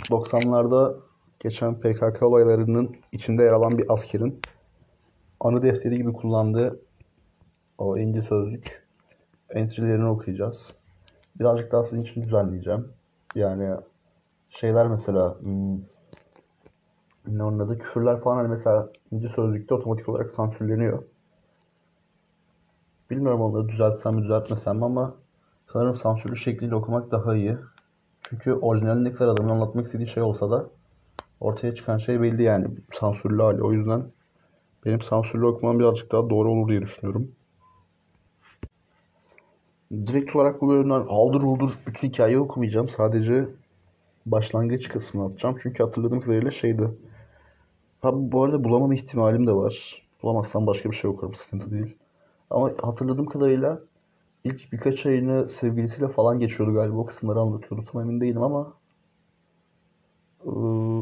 90'larda 0.09 0.95
geçen 1.39 1.79
PKK 1.79 2.23
olaylarının 2.23 2.95
içinde 3.11 3.43
yer 3.43 3.51
alan 3.51 3.77
bir 3.77 3.93
askerin 3.93 4.41
anı 5.39 5.63
defteri 5.63 5.97
gibi 5.97 6.13
kullandığı 6.13 6.79
o 7.77 7.97
ince 7.97 8.21
sözlük 8.21 8.87
entry'lerini 9.49 10.07
okuyacağız. 10.07 10.73
Birazcık 11.39 11.71
daha 11.71 11.83
sizin 11.83 12.03
için 12.03 12.23
düzenleyeceğim. 12.23 12.87
Yani 13.35 13.75
şeyler 14.49 14.87
mesela 14.87 15.39
hmm, 15.39 15.77
ne 17.27 17.43
onun 17.43 17.59
adı 17.59 17.77
küfürler 17.77 18.19
falan 18.19 18.35
hani 18.35 18.47
mesela 18.47 18.89
ince 19.11 19.27
sözlükte 19.27 19.73
otomatik 19.73 20.09
olarak 20.09 20.29
sansürleniyor. 20.29 21.03
Bilmiyorum 23.09 23.41
onları 23.41 23.69
düzeltsem 23.69 24.15
mi 24.15 24.23
düzeltmesem 24.23 24.77
mi 24.77 24.85
ama 24.85 25.15
sanırım 25.73 25.97
sansürlü 25.97 26.37
şekliyle 26.37 26.75
okumak 26.75 27.11
daha 27.11 27.35
iyi. 27.35 27.57
Çünkü 28.21 28.53
orijinalinde 28.53 29.13
kadar 29.13 29.33
adamın 29.33 29.49
anlatmak 29.49 29.85
istediği 29.85 30.07
şey 30.07 30.23
olsa 30.23 30.51
da 30.51 30.69
ortaya 31.39 31.75
çıkan 31.75 31.97
şey 31.97 32.21
belli 32.21 32.43
yani 32.43 32.67
sansürlü 32.93 33.41
hali. 33.41 33.63
O 33.63 33.73
yüzden 33.73 34.03
benim 34.85 35.01
sansürlü 35.01 35.45
okumam 35.45 35.79
birazcık 35.79 36.11
daha 36.11 36.29
doğru 36.29 36.51
olur 36.51 36.69
diye 36.69 36.81
düşünüyorum. 36.81 37.31
Direkt 39.91 40.35
olarak 40.35 40.61
bu 40.61 40.69
bölümden 40.69 41.05
aldır 41.09 41.41
uldur 41.41 41.71
bütün 41.87 42.07
hikayeyi 42.07 42.39
okumayacağım. 42.39 42.89
Sadece 42.89 43.47
başlangıç 44.25 44.89
kısmını 44.89 45.25
atacağım. 45.25 45.57
Çünkü 45.63 45.83
hatırladığım 45.83 46.21
kadarıyla 46.21 46.51
şeydi. 46.51 46.91
Ha, 48.01 48.09
bu 48.13 48.43
arada 48.43 48.63
bulamam 48.63 48.91
ihtimalim 48.91 49.47
de 49.47 49.51
var. 49.51 50.03
Bulamazsam 50.23 50.67
başka 50.67 50.91
bir 50.91 50.95
şey 50.95 51.11
okurum. 51.11 51.33
Sıkıntı 51.33 51.71
değil. 51.71 51.95
Ama 52.49 52.71
hatırladığım 52.81 53.25
kadarıyla 53.25 53.79
ilk 54.43 54.71
birkaç 54.71 55.05
ayını 55.05 55.49
sevgilisiyle 55.49 56.07
falan 56.07 56.39
geçiyordu 56.39 56.73
galiba. 56.73 56.97
O 56.97 57.05
kısımları 57.05 57.39
anlatıyordu. 57.39 57.85
Tam 57.91 58.01
emin 58.01 58.21
değilim 58.21 58.43
ama 58.43 58.73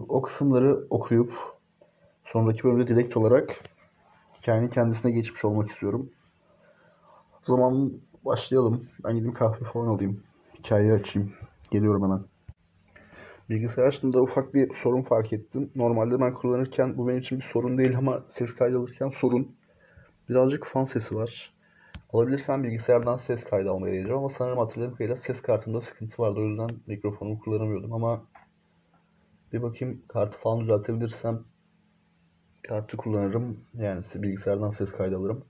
o 0.09 0.21
kısımları 0.21 0.87
okuyup 0.89 1.33
sonraki 2.25 2.63
bölümde 2.63 2.87
direkt 2.87 3.17
olarak 3.17 3.55
hikayenin 4.41 4.67
kendisine 4.67 5.11
geçmiş 5.11 5.45
olmak 5.45 5.69
istiyorum. 5.69 6.09
O 7.43 7.51
zaman 7.51 7.91
başlayalım. 8.25 8.87
Ben 9.03 9.15
gideyim 9.15 9.33
kahve 9.33 9.65
falan 9.65 9.87
alayım. 9.87 10.23
Hikayeyi 10.59 10.93
açayım. 10.93 11.33
Geliyorum 11.71 12.03
hemen. 12.03 12.21
Bilgisayar 13.49 13.83
açtığımda 13.83 14.21
ufak 14.21 14.53
bir 14.53 14.73
sorun 14.73 15.01
fark 15.01 15.33
ettim. 15.33 15.71
Normalde 15.75 16.19
ben 16.19 16.33
kullanırken 16.33 16.97
bu 16.97 17.07
benim 17.07 17.19
için 17.19 17.39
bir 17.39 17.43
sorun 17.43 17.77
değil 17.77 17.97
ama 17.97 18.23
ses 18.29 18.55
kaydı 18.55 18.79
alırken 18.79 19.09
sorun. 19.09 19.55
Birazcık 20.29 20.65
fan 20.65 20.85
sesi 20.85 21.15
var. 21.15 21.53
Alabilirsem 22.13 22.63
bilgisayardan 22.63 23.17
ses 23.17 23.43
kaydı 23.43 23.71
almaya 23.71 23.91
deneyeceğim 23.91 24.17
ama 24.17 24.29
sanırım 24.29 24.57
hatırladığım 24.57 24.93
kadarıyla 24.93 25.17
ses 25.17 25.41
kartında 25.41 25.81
sıkıntı 25.81 26.21
vardı. 26.21 26.39
O 26.39 26.43
yüzden 26.43 26.69
mikrofonumu 26.87 27.39
kullanamıyordum 27.39 27.93
ama 27.93 28.25
bir 29.53 29.61
bakayım 29.61 30.01
kartı 30.07 30.37
falan 30.37 30.61
düzeltebilirsem 30.61 31.43
kartı 32.67 32.97
kullanırım. 32.97 33.57
Yani 33.73 34.03
bilgisayardan 34.15 34.71
ses 34.71 34.91
kaydı 34.91 35.17
alırım. 35.17 35.45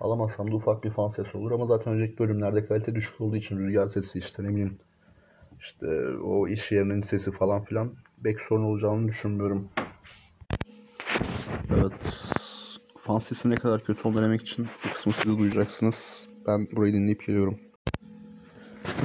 Alamazsam 0.00 0.50
da 0.50 0.56
ufak 0.56 0.84
bir 0.84 0.90
fan 0.90 1.08
sesi 1.08 1.38
olur 1.38 1.52
ama 1.52 1.66
zaten 1.66 1.92
önceki 1.92 2.18
bölümlerde 2.18 2.66
kalite 2.66 2.94
düşük 2.94 3.20
olduğu 3.20 3.36
için 3.36 3.58
rüzgar 3.58 3.88
sesi 3.88 4.18
işte 4.18 4.44
ne 4.44 4.48
bileyim 4.48 4.78
işte 5.60 5.86
o 6.24 6.48
iş 6.48 6.72
yerinin 6.72 7.02
sesi 7.02 7.32
falan 7.32 7.64
filan 7.64 7.94
pek 8.24 8.40
sorun 8.40 8.64
olacağını 8.64 9.08
düşünmüyorum. 9.08 9.68
Evet. 11.70 11.92
Fan 13.06 13.18
sesi 13.18 13.50
ne 13.50 13.54
kadar 13.54 13.84
kötü 13.84 14.08
olduğunu 14.08 14.20
denemek 14.20 14.42
için 14.42 14.68
bu 14.84 14.92
kısmı 14.92 15.12
siz 15.12 15.38
duyacaksınız. 15.38 16.28
Ben 16.46 16.68
burayı 16.72 16.92
dinleyip 16.92 17.26
geliyorum. 17.26 17.60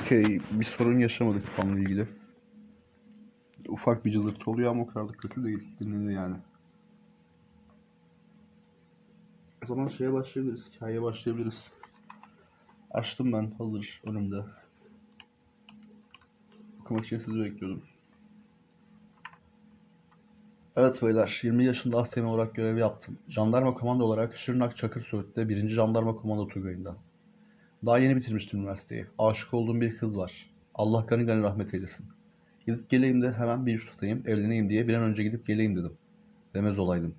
Okey. 0.02 0.40
Bir 0.52 0.66
sorun 0.66 1.00
yaşamadık 1.00 1.48
fanla 1.48 1.80
ilgili 1.80 2.08
ufak 3.68 4.06
bir 4.06 4.12
cızırtı 4.12 4.52
oluyor 4.52 4.72
ama 4.72 4.84
o 4.84 4.88
kadar 4.88 5.10
da 5.10 5.14
kötü 5.14 5.44
değil. 5.44 5.64
Dinlenir 5.80 6.14
yani. 6.14 6.36
O 9.64 9.68
zaman 9.68 9.88
şeye 9.88 10.14
başlayabiliriz. 10.14 10.70
Hikayeye 10.74 11.02
başlayabiliriz. 11.02 11.72
Açtım 12.92 13.34
ben. 13.34 13.52
Hazır 13.58 14.02
önümde. 14.06 14.46
Okumak 16.82 17.06
için 17.06 17.18
sizi 17.18 17.40
bekliyordum. 17.40 17.84
Evet 20.82 21.02
beyler, 21.02 21.40
20 21.44 21.66
yaşında 21.66 21.98
astemi 21.98 22.28
olarak 22.28 22.56
görev 22.56 22.78
yaptım. 22.78 23.20
Jandarma 23.30 23.74
komando 23.74 24.04
olarak 24.04 24.38
Şırnak 24.38 24.78
Çakır 24.78 25.02
Söğüt'te 25.02 25.50
1. 25.50 25.70
Jandarma 25.70 26.16
Komando 26.16 26.48
Tugayı'nda. 26.48 26.96
Daha 27.86 27.98
yeni 27.98 28.16
bitirmiştim 28.16 28.60
üniversiteyi. 28.60 29.06
Aşık 29.18 29.54
olduğum 29.54 29.82
bir 29.82 29.98
kız 29.98 30.18
var. 30.18 30.52
Allah 30.76 31.06
gani 31.08 31.26
gani 31.26 31.44
rahmet 31.44 31.74
eylesin. 31.74 32.06
Gidip 32.66 32.90
geleyim 32.90 33.22
de 33.22 33.32
hemen 33.32 33.66
bir 33.66 33.76
iş 33.76 33.86
tutayım, 33.86 34.24
evleneyim 34.26 34.70
diye 34.70 34.88
bir 34.88 34.94
an 34.94 35.04
önce 35.04 35.24
gidip 35.24 35.46
geleyim 35.46 35.76
dedim. 35.76 35.98
Demez 36.54 36.80
olaydım. 36.80 37.16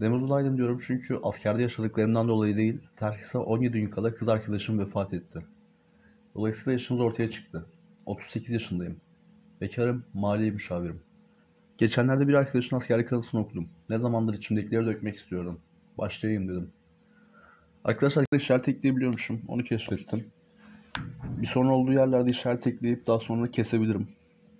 Demez 0.00 0.22
olaydım 0.22 0.56
diyorum 0.56 0.80
çünkü 0.86 1.18
askerde 1.22 1.62
yaşadıklarımdan 1.62 2.28
dolayı 2.28 2.56
değil, 2.56 2.80
terhise 2.96 3.38
17 3.38 3.80
gün 3.80 3.90
kala 3.90 4.14
kız 4.14 4.28
arkadaşım 4.28 4.78
vefat 4.78 5.14
etti. 5.14 5.46
Dolayısıyla 6.34 6.72
yaşımız 6.72 7.00
ortaya 7.00 7.30
çıktı. 7.30 7.66
38 8.06 8.50
yaşındayım. 8.50 8.96
Bekarım, 9.60 10.04
mali 10.14 10.52
müşavirim. 10.52 11.06
Geçenlerde 11.78 12.28
bir 12.28 12.34
arkadaşın 12.34 12.76
askerlik 12.76 13.12
anısını 13.12 13.40
okudum. 13.40 13.68
Ne 13.90 13.98
zamandır 13.98 14.34
içimdekileri 14.34 14.86
dökmek 14.86 15.16
istiyordum. 15.16 15.60
Başlayayım 15.98 16.48
dedim. 16.48 16.72
Arkadaşlar 17.84 18.26
işaret 18.32 18.68
ekleyebiliyormuşum. 18.68 19.42
Onu 19.48 19.64
keşfettim. 19.64 20.30
Bir 21.26 21.46
sorun 21.46 21.68
olduğu 21.68 21.92
yerlerde 21.92 22.30
işaret 22.30 22.66
ekleyip 22.66 23.06
daha 23.06 23.18
sonra 23.18 23.50
kesebilirim. 23.50 24.08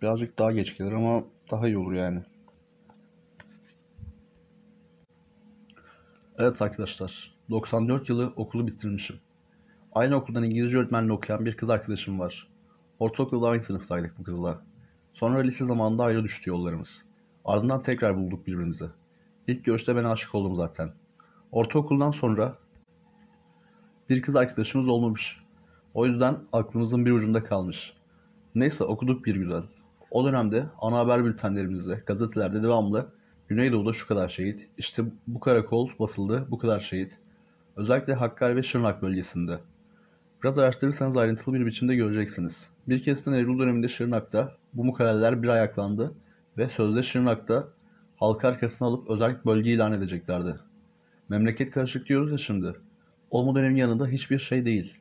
Birazcık 0.03 0.39
daha 0.39 0.53
geç 0.53 0.79
gelir 0.79 0.93
ama 0.93 1.25
daha 1.51 1.67
iyi 1.67 1.79
olur 1.79 1.93
yani. 1.93 2.23
Evet 6.39 6.63
arkadaşlar. 6.63 7.35
94 7.51 8.09
yılı 8.09 8.33
okulu 8.37 8.67
bitirmişim. 8.67 9.17
Aynı 9.93 10.17
okuldan 10.17 10.45
İngilizce 10.45 10.79
öğretmenliği 10.79 11.13
okuyan 11.13 11.45
bir 11.45 11.57
kız 11.57 11.71
arkadaşım 11.71 12.19
var. 12.19 12.49
Ortaokulda 12.99 13.49
aynı 13.49 13.63
sınıftaydık 13.63 14.19
bu 14.19 14.23
kızla. 14.23 14.63
Sonra 15.13 15.39
lise 15.39 15.65
zamanında 15.65 16.05
ayrı 16.05 16.25
düştü 16.25 16.51
yollarımız. 16.51 17.06
Ardından 17.47 17.83
tekrar 17.83 18.17
bulduk 18.17 18.47
birbirimizi. 18.47 18.85
İlk 19.47 19.65
görüşte 19.65 19.97
ben 19.97 20.05
aşık 20.05 20.35
oldum 20.35 20.57
zaten. 20.57 20.91
Ortaokuldan 21.53 22.11
sonra 22.11 22.55
bir 24.09 24.23
kız 24.23 24.37
arkadaşımız 24.37 24.89
olmamış. 24.89 25.41
O 25.95 26.07
yüzden 26.07 26.39
aklımızın 26.53 27.07
bir 27.07 27.11
ucunda 27.11 27.45
kalmış. 27.45 27.93
Neyse 28.55 28.85
okuduk 28.85 29.27
bir 29.27 29.35
güzel. 29.35 29.63
O 30.11 30.25
dönemde 30.25 30.67
ana 30.81 30.99
haber 30.99 31.25
bültenlerimizde, 31.25 32.03
gazetelerde 32.07 32.63
devamlı 32.63 33.13
Güneydoğu'da 33.49 33.93
şu 33.93 34.09
kadar 34.09 34.29
şehit, 34.29 34.69
işte 34.79 35.03
bu 35.27 35.41
karakol 35.41 35.91
basıldı, 35.99 36.47
bu 36.51 36.59
kadar 36.59 36.81
şehit. 36.81 37.19
Özellikle 37.77 38.15
Hakkari 38.15 38.57
ve 38.57 38.63
Şırnak 38.63 39.03
bölgesinde. 39.03 39.59
Biraz 40.43 40.59
araştırırsanız 40.59 41.17
ayrıntılı 41.17 41.55
bir 41.55 41.67
biçimde 41.67 41.97
göreceksiniz. 41.97 42.71
Bir 42.89 43.03
kesten 43.03 43.33
Eylül 43.33 43.59
döneminde 43.59 43.89
Şırnak'ta 43.89 44.53
bu 44.75 44.85
mukaleler 44.85 45.43
bir 45.43 45.49
ayaklandı 45.49 46.15
ve 46.59 46.69
sözde 46.69 47.03
Şırnak'ta 47.03 47.69
halkı 48.17 48.49
arkasına 48.49 48.89
alıp 48.89 49.11
özel 49.11 49.37
bölge 49.47 49.71
ilan 49.71 49.93
edeceklerdi. 49.93 50.55
Memleket 51.29 51.71
karışık 51.71 52.09
diyoruz 52.09 52.33
ya 52.33 52.39
şimdi. 52.39 52.75
Olma 53.31 53.55
dönemin 53.55 53.77
yanında 53.77 54.07
hiçbir 54.07 54.39
şey 54.39 54.65
değil. 54.65 54.95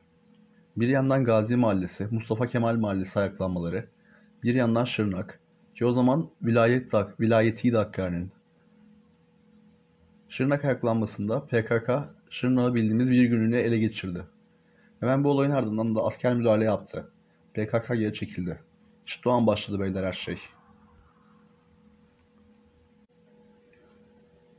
Bir 0.76 0.88
yandan 0.88 1.24
Gazi 1.24 1.56
Mahallesi, 1.56 2.08
Mustafa 2.10 2.46
Kemal 2.46 2.76
Mahallesi 2.76 3.18
ayaklanmaları, 3.18 3.86
bir 4.42 4.54
yandan 4.54 4.84
Şırnak 4.84 5.40
ki 5.74 5.86
o 5.86 5.90
zaman 5.90 6.30
vilayet 6.42 6.92
dak, 6.92 7.20
vilayetiydi 7.20 7.76
Hakkari'nin. 7.76 8.32
Şırnak 10.28 10.64
ayaklanmasında 10.64 11.46
PKK 11.46 11.90
Şırnak'ı 12.30 12.74
bildiğimiz 12.74 13.10
bir 13.10 13.24
günlüğüne 13.24 13.60
ele 13.60 13.78
geçirdi. 13.78 14.24
Hemen 15.00 15.24
bu 15.24 15.30
olayın 15.30 15.50
ardından 15.50 15.94
da 15.94 16.04
asker 16.04 16.34
müdahale 16.34 16.64
yaptı. 16.64 17.10
PKK 17.54 17.88
geri 17.88 18.14
çekildi. 18.14 18.60
İşte 19.06 19.28
o 19.28 19.32
an 19.32 19.46
başladı 19.46 19.80
beyler 19.80 20.04
her 20.04 20.12
şey. 20.12 20.38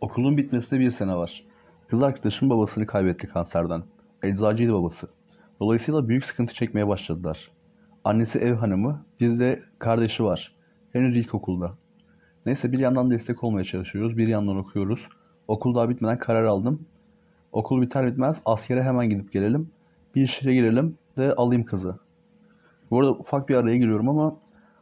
Okulun 0.01 0.37
bitmesine 0.37 0.79
bir 0.79 0.91
sene 0.91 1.15
var. 1.15 1.43
Kız 1.87 2.03
arkadaşım 2.03 2.49
babasını 2.49 2.85
kaybetti 2.85 3.27
kanserden. 3.27 3.83
Eczacıydı 4.23 4.73
babası. 4.73 5.07
Dolayısıyla 5.59 6.09
büyük 6.09 6.25
sıkıntı 6.25 6.53
çekmeye 6.53 6.87
başladılar. 6.87 7.51
Annesi 8.03 8.39
ev 8.39 8.53
hanımı, 8.53 9.05
bir 9.19 9.39
de 9.39 9.63
kardeşi 9.79 10.23
var. 10.23 10.55
Henüz 10.93 11.17
ilkokulda. 11.17 11.73
Neyse 12.45 12.71
bir 12.71 12.79
yandan 12.79 13.11
destek 13.11 13.43
olmaya 13.43 13.63
çalışıyoruz, 13.63 14.17
bir 14.17 14.27
yandan 14.27 14.57
okuyoruz. 14.57 15.07
Okul 15.47 15.75
daha 15.75 15.89
bitmeden 15.89 16.19
karar 16.19 16.43
aldım. 16.43 16.85
Okul 17.51 17.81
biter 17.81 18.07
bitmez 18.07 18.41
askere 18.45 18.83
hemen 18.83 19.09
gidip 19.09 19.31
gelelim. 19.31 19.69
Bir 20.15 20.21
işe 20.21 20.53
girelim 20.53 20.97
de 21.17 21.33
alayım 21.35 21.63
kızı. 21.63 21.99
Bu 22.91 22.99
arada 22.99 23.11
ufak 23.11 23.49
bir 23.49 23.55
araya 23.55 23.77
giriyorum 23.77 24.09
ama 24.09 24.35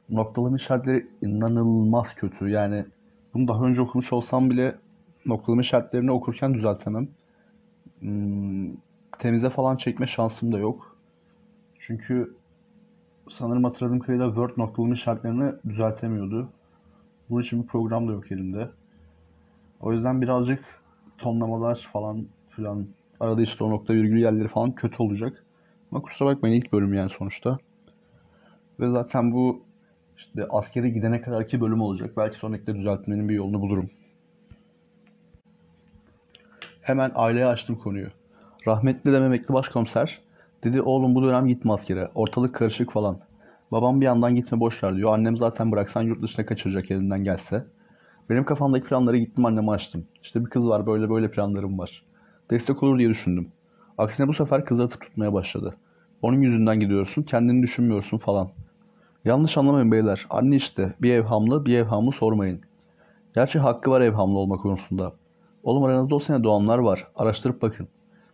noktalama 0.09 0.57
işaretleri 0.57 1.07
inanılmaz 1.21 2.15
kötü. 2.15 2.49
Yani 2.49 2.85
bunu 3.33 3.47
daha 3.47 3.65
önce 3.65 3.81
okumuş 3.81 4.13
olsam 4.13 4.49
bile 4.49 4.75
noktalama 5.25 5.61
işaretlerini 5.61 6.11
okurken 6.11 6.53
düzeltemem. 6.53 7.07
Hmm, 7.99 8.73
temize 9.19 9.49
falan 9.49 9.77
çekme 9.77 10.07
şansım 10.07 10.51
da 10.51 10.57
yok. 10.57 10.97
Çünkü 11.79 12.35
sanırım 13.29 13.63
hatırladığım 13.63 13.99
kadarıyla 13.99 14.27
Word 14.27 14.57
noktalama 14.57 14.93
işaretlerini 14.93 15.53
düzeltemiyordu. 15.69 16.49
Bunun 17.29 17.41
için 17.41 17.63
bir 17.63 17.67
program 17.67 18.07
da 18.07 18.11
yok 18.11 18.31
elimde. 18.31 18.69
O 19.81 19.93
yüzden 19.93 20.21
birazcık 20.21 20.63
tonlamalar 21.17 21.89
falan 21.93 22.25
filan 22.49 22.87
arada 23.19 23.41
işte 23.41 23.63
o 23.63 23.69
nokta 23.69 23.93
virgül 23.93 24.17
yerleri 24.17 24.47
falan 24.47 24.71
kötü 24.71 25.03
olacak. 25.03 25.45
Ama 25.91 26.01
kusura 26.01 26.29
bakmayın 26.29 26.55
ilk 26.55 26.73
bölüm 26.73 26.93
yani 26.93 27.09
sonuçta. 27.09 27.57
Ve 28.79 28.89
zaten 28.89 29.31
bu 29.31 29.63
işte 30.17 30.47
askere 30.49 30.89
gidene 30.89 31.21
kadarki 31.21 31.61
bölüm 31.61 31.81
olacak. 31.81 32.17
Belki 32.17 32.37
sonraki 32.37 32.67
düzeltmenin 32.67 33.29
bir 33.29 33.35
yolunu 33.35 33.61
bulurum. 33.61 33.89
Hemen 36.85 37.11
aileye 37.15 37.45
açtım 37.45 37.75
konuyu. 37.75 38.07
Rahmetli 38.67 39.13
de 39.13 39.19
Mehmetli 39.19 39.53
başkomiser 39.53 40.21
dedi 40.63 40.81
oğlum 40.81 41.15
bu 41.15 41.23
dönem 41.23 41.47
gitme 41.47 41.73
askere. 41.73 42.11
Ortalık 42.15 42.55
karışık 42.55 42.91
falan. 42.91 43.19
Babam 43.71 44.01
bir 44.01 44.05
yandan 44.05 44.35
gitme 44.35 44.59
boş 44.59 44.83
ver 44.83 44.95
diyor. 44.95 45.13
Annem 45.13 45.37
zaten 45.37 45.71
bıraksan 45.71 46.01
yurt 46.01 46.23
dışına 46.23 46.45
kaçıracak 46.45 46.91
elinden 46.91 47.23
gelse. 47.23 47.65
Benim 48.29 48.43
kafamdaki 48.43 48.85
planları 48.85 49.17
gittim 49.17 49.45
anneme 49.45 49.71
açtım. 49.71 50.05
İşte 50.23 50.45
bir 50.45 50.49
kız 50.49 50.67
var 50.67 50.87
böyle 50.87 51.09
böyle 51.09 51.31
planlarım 51.31 51.79
var. 51.79 52.05
Destek 52.51 52.83
olur 52.83 52.99
diye 52.99 53.09
düşündüm. 53.09 53.51
Aksine 53.97 54.27
bu 54.27 54.33
sefer 54.33 54.65
kızı 54.65 54.83
atıp 54.83 55.01
tutmaya 55.01 55.33
başladı. 55.33 55.75
Onun 56.21 56.41
yüzünden 56.41 56.79
gidiyorsun, 56.79 57.23
kendini 57.23 57.63
düşünmüyorsun 57.63 58.17
falan. 58.17 58.49
Yanlış 59.25 59.57
anlamayın 59.57 59.91
beyler. 59.91 60.25
Anne 60.29 60.55
işte 60.55 60.93
bir 61.01 61.11
evhamlı 61.11 61.65
bir 61.65 61.77
evhamlı 61.77 62.11
sormayın. 62.11 62.61
Gerçi 63.35 63.59
hakkı 63.59 63.91
var 63.91 64.01
evhamlı 64.01 64.37
olma 64.37 64.57
konusunda. 64.57 65.13
Oğlum 65.65 65.83
aranızda 65.83 66.15
o 66.15 66.19
sene 66.19 66.43
doğanlar 66.43 66.77
var. 66.77 67.07
Araştırıp 67.15 67.61
bakın. 67.61 67.87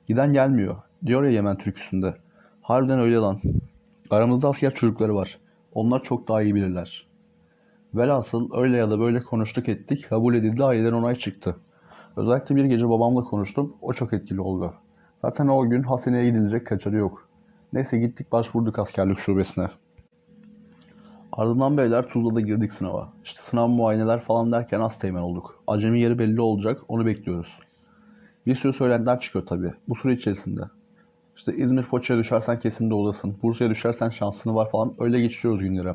Giden 0.08 0.34
gelmiyor. 0.34 0.76
Diyor 1.06 1.24
ya 1.24 1.30
Yemen 1.30 1.58
türküsünde. 1.58 2.16
Harbiden 2.62 3.00
öyle 3.00 3.16
lan. 3.16 3.42
Aramızda 4.10 4.50
asker 4.50 4.74
çocukları 4.74 5.16
var. 5.16 5.40
Onlar 5.74 6.04
çok 6.04 6.28
daha 6.28 6.42
iyi 6.42 6.56
bilirler. 6.56 7.08
Velhasıl 7.96 8.50
öyle 8.54 8.78
ya 8.78 8.92
da 8.92 9.00
böyle 9.00 9.24
konuştuk 9.24 9.70
ettik. 9.70 10.10
Kabul 10.10 10.34
edildi 10.34 10.64
aileden 10.64 10.94
onay 10.94 11.16
çıktı. 11.16 11.56
Özellikle 12.18 12.56
bir 12.56 12.66
gece 12.66 12.90
babamla 12.90 13.24
konuştum. 13.24 13.76
O 13.82 13.94
çok 13.94 14.14
etkili 14.14 14.42
oldu. 14.42 14.74
Zaten 15.22 15.48
o 15.48 15.70
gün 15.70 15.84
Hasene'ye 15.84 16.30
gidilecek 16.30 16.68
kaçarı 16.68 16.98
yok. 16.98 17.28
Neyse 17.74 18.00
gittik 18.00 18.32
başvurduk 18.32 18.80
askerlik 18.80 19.20
şubesine. 19.20 19.68
Ardından 21.32 21.78
beyler 21.78 22.10
Tuzla'da 22.10 22.42
girdik 22.42 22.74
sınava. 22.74 23.10
İşte 23.24 23.42
sınav 23.42 23.68
muayeneler 23.68 24.22
falan 24.22 24.52
derken 24.52 24.80
az 24.80 24.98
teğmen 24.98 25.22
olduk. 25.22 25.64
Acemi 25.68 26.00
yeri 26.00 26.20
belli 26.20 26.42
olacak 26.42 26.82
onu 26.88 27.06
bekliyoruz. 27.06 27.60
Bir 28.46 28.56
sürü 28.56 28.74
söylentiler 28.74 29.20
çıkıyor 29.20 29.46
tabii 29.46 29.74
bu 29.90 29.96
süre 29.96 30.14
içerisinde. 30.14 30.62
İşte 31.38 31.56
İzmir 31.56 31.84
Foça'ya 31.84 32.20
düşersen 32.20 32.60
kesin 32.60 32.90
olasın. 32.90 33.38
Bursa'ya 33.44 33.70
düşersen 33.70 34.10
şansını 34.10 34.56
var 34.56 34.70
falan 34.70 34.94
öyle 35.00 35.22
geçiriyoruz 35.22 35.62
günleri. 35.62 35.94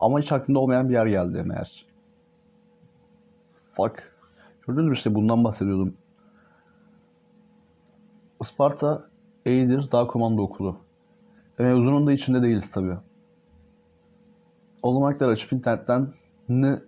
Ama 0.00 0.20
hiç 0.20 0.32
aklımda 0.32 0.58
olmayan 0.58 0.88
bir 0.88 0.94
yer 0.94 1.06
geldi 1.06 1.42
meğer. 1.42 1.86
Fuck. 3.76 4.12
Gördünüz 4.66 4.88
mü 4.88 4.94
işte 4.94 5.14
bundan 5.14 5.44
bahsediyordum. 5.44 5.94
Isparta 8.40 9.04
Eğidir 9.46 9.92
Dağ 9.92 10.06
Komando 10.06 10.42
Okulu. 10.42 10.76
E, 11.58 11.62
mezunun 11.62 12.06
da 12.06 12.12
içinde 12.12 12.42
değiliz 12.42 12.70
tabii. 12.70 12.96
O 14.82 14.92
zamanlar 14.92 15.28
açıp 15.28 15.52
internetten 15.52 16.08
ne 16.48 16.78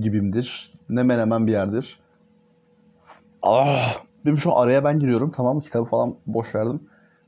gibimdir, 0.00 0.74
ne 0.88 1.02
menemen 1.02 1.46
bir 1.46 1.52
yerdir. 1.52 2.00
Ah! 3.42 4.06
Benim 4.24 4.38
şu 4.38 4.56
araya 4.56 4.84
ben 4.84 4.98
giriyorum 4.98 5.30
tamam 5.30 5.56
mı? 5.56 5.62
Kitabı 5.62 5.84
falan 5.84 6.16
boş 6.26 6.54
verdim. 6.54 6.80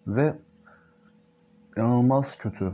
Ve 0.06 0.34
inanılmaz 1.76 2.38
kötü. 2.38 2.72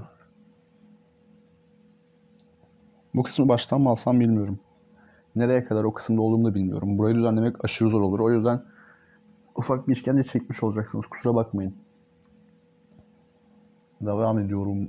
Bu 3.15 3.23
kısmı 3.23 3.49
baştan 3.49 3.81
mı 3.81 3.91
alsam 3.91 4.21
bilmiyorum. 4.21 4.59
Nereye 5.37 5.65
kadar 5.65 5.85
o 5.85 5.93
kısımda 5.93 6.23
olduğumu 6.23 6.45
da 6.45 6.55
bilmiyorum. 6.55 6.99
Burayı 6.99 7.17
düzenlemek 7.17 7.65
aşırı 7.65 7.91
zor 7.91 8.01
olur. 8.01 8.21
O 8.21 8.33
yüzden 8.33 8.63
ufak 9.55 9.89
bir 9.89 9.93
işkence 9.93 10.25
çekmiş 10.25 10.63
olacaksınız. 10.63 11.07
Kusura 11.07 11.35
bakmayın. 11.35 11.75
Devam 14.01 14.39
ediyorum. 14.39 14.89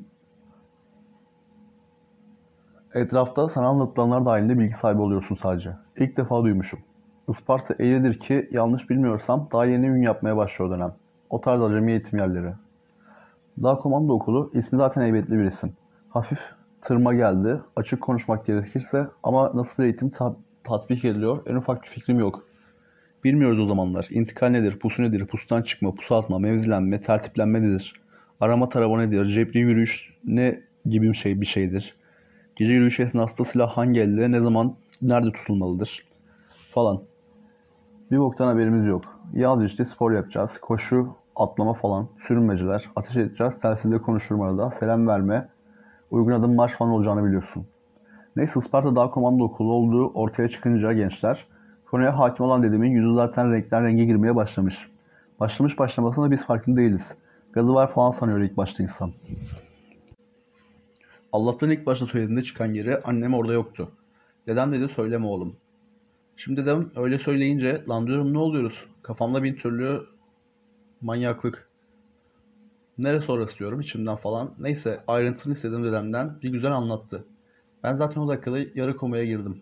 Etrafta 2.96 3.50
sana 3.50 3.68
anlatılanlar 3.68 4.26
dahilinde 4.26 4.60
bilgi 4.60 4.74
sahibi 4.74 5.02
oluyorsun 5.02 5.36
sadece. 5.36 5.72
İlk 5.98 6.18
defa 6.18 6.44
duymuşum. 6.44 6.80
Isparta 7.30 7.74
eğridir 7.74 8.20
ki 8.20 8.50
yanlış 8.52 8.90
bilmiyorsam 8.90 9.48
daha 9.52 9.66
yeni 9.66 9.88
ün 9.88 10.02
yapmaya 10.02 10.38
başlıyor 10.38 10.72
dönem. 10.72 10.94
O 11.30 11.42
tarz 11.42 11.62
acemi 11.62 11.92
eğitim 11.92 12.20
yerleri. 12.20 12.54
Dağ 13.64 13.76
Komando 13.78 14.14
Okulu 14.14 14.52
ismi 14.54 14.78
zaten 14.78 15.02
heybetli 15.02 15.40
bir 15.40 15.44
isim. 15.44 15.74
Hafif 16.10 16.40
tırma 16.82 17.14
geldi. 17.14 17.62
Açık 17.76 18.02
konuşmak 18.02 18.46
gerekirse 18.46 19.08
ama 19.24 19.52
nasıl 19.54 19.78
bir 19.78 19.84
eğitim 19.84 20.10
ta- 20.10 20.36
tatbik 20.64 21.06
ediliyor 21.06 21.44
en 21.46 21.56
ufak 21.56 21.84
bir 21.84 21.88
fikrim 21.88 22.20
yok. 22.20 22.44
Bilmiyoruz 23.24 23.60
o 23.60 23.66
zamanlar. 23.66 24.08
İntikal 24.10 24.48
nedir, 24.48 24.80
pusu 24.80 25.04
nedir, 25.04 25.28
pustan 25.28 25.62
çıkma, 25.62 25.96
pusu 25.96 26.16
atma, 26.16 26.40
mevzilenme, 26.40 27.02
tertiplenme 27.02 27.62
nedir? 27.62 27.94
Arama 28.42 28.70
tarama 28.70 28.98
nedir, 28.98 29.26
cepli 29.26 29.60
yürüyüş 29.60 30.14
ne 30.26 30.62
gibi 30.86 31.10
bir 31.10 31.18
şey 31.18 31.42
bir 31.42 31.46
şeydir? 31.46 31.96
Gece 32.56 32.74
yürüyüş 32.74 33.00
esnasında 33.00 33.46
silah 33.46 33.78
hangi 33.78 34.02
elde, 34.02 34.32
ne 34.32 34.40
zaman, 34.40 34.74
nerede 35.02 35.32
tutulmalıdır? 35.32 36.06
Falan. 36.74 37.02
Bir 38.12 38.20
boktan 38.20 38.48
haberimiz 38.48 38.86
yok. 38.86 39.04
Yaz 39.34 39.64
işte 39.64 39.86
spor 39.86 40.12
yapacağız. 40.12 40.58
Koşu, 40.62 41.08
atlama 41.36 41.74
falan, 41.74 42.08
sürünmeciler, 42.28 42.90
ateş 42.96 43.16
edeceğiz, 43.16 43.60
telsizde 43.60 43.98
konuşurmada, 43.98 44.72
selam 44.72 45.08
verme, 45.08 45.50
uygun 46.12 46.32
adım 46.32 46.56
marş 46.56 46.74
falan 46.74 46.92
olacağını 46.92 47.26
biliyorsun. 47.26 47.66
Neyse 48.36 48.60
Isparta 48.60 48.96
Dağ 48.96 49.10
Komando 49.10 49.44
Okulu 49.44 49.74
olduğu 49.74 50.08
ortaya 50.08 50.50
çıkınca 50.50 50.94
gençler, 50.94 51.46
konuya 51.92 52.20
hakim 52.20 52.46
olan 52.46 52.64
dedemin 52.64 52.92
yüzü 52.92 53.16
zaten 53.16 53.52
renkler 53.52 53.84
renge 53.84 54.06
girmeye 54.06 54.36
başlamış. 54.36 54.90
Başlamış 55.40 55.80
başlamasına 55.80 56.32
biz 56.32 56.46
farkında 56.46 56.78
değiliz. 56.78 57.16
Gazı 57.54 57.74
var 57.74 57.92
falan 57.92 58.12
sanıyor 58.12 58.40
ilk 58.40 58.58
başta 58.58 58.84
insan. 58.84 59.12
Allah'tan 61.36 61.70
ilk 61.70 61.86
başta 61.86 62.06
söylediğinde 62.06 62.44
çıkan 62.44 62.74
yeri 62.74 63.02
annem 63.02 63.34
orada 63.34 63.54
yoktu. 63.54 63.92
Dedem 64.48 64.74
dedi 64.74 64.90
söyleme 64.90 65.26
oğlum. 65.26 65.56
Şimdi 66.36 66.62
dedem 66.62 66.92
öyle 66.96 67.18
söyleyince 67.18 67.84
lan 67.90 68.08
diyorum 68.08 68.34
ne 68.34 68.38
oluyoruz? 68.38 68.86
Kafamda 69.02 69.44
bir 69.44 69.58
türlü 69.58 70.02
manyaklık. 71.02 71.70
Neresi 72.98 73.32
orası 73.32 73.60
diyorum 73.60 73.82
içimden 73.82 74.16
falan. 74.16 74.54
Neyse 74.60 75.04
ayrıntısını 75.08 75.54
istedim 75.54 75.84
dedemden. 75.84 76.42
Bir 76.42 76.50
güzel 76.50 76.72
anlattı. 76.72 77.26
Ben 77.84 77.96
zaten 77.96 78.22
o 78.22 78.28
dakikada 78.28 78.60
yarı 78.76 78.98
komaya 78.98 79.26
girdim. 79.26 79.62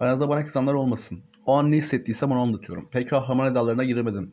Aranızda 0.00 0.28
bana 0.28 0.46
kızanlar 0.46 0.74
olmasın. 0.74 1.18
O 1.46 1.54
an 1.54 1.70
ne 1.70 1.76
hissettiysem 1.76 2.32
onu 2.32 2.40
anlatıyorum. 2.40 2.88
Pek 2.90 3.10
kahraman 3.10 3.52
edalarına 3.52 3.84
giremedim. 3.84 4.32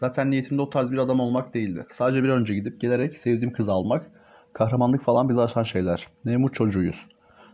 Zaten 0.00 0.30
niyetimde 0.30 0.62
o 0.62 0.70
tarz 0.70 0.90
bir 0.90 0.98
adam 0.98 1.20
olmak 1.20 1.54
değildi. 1.54 1.86
Sadece 1.90 2.24
bir 2.24 2.28
önce 2.28 2.54
gidip 2.54 2.80
gelerek 2.80 3.16
sevdiğim 3.16 3.52
kızı 3.52 3.72
almak. 3.72 4.19
Kahramanlık 4.52 5.02
falan 5.02 5.28
bizi 5.28 5.40
aşan 5.40 5.62
şeyler. 5.62 6.08
Memur 6.24 6.48
çocuğuyuz. 6.48 7.06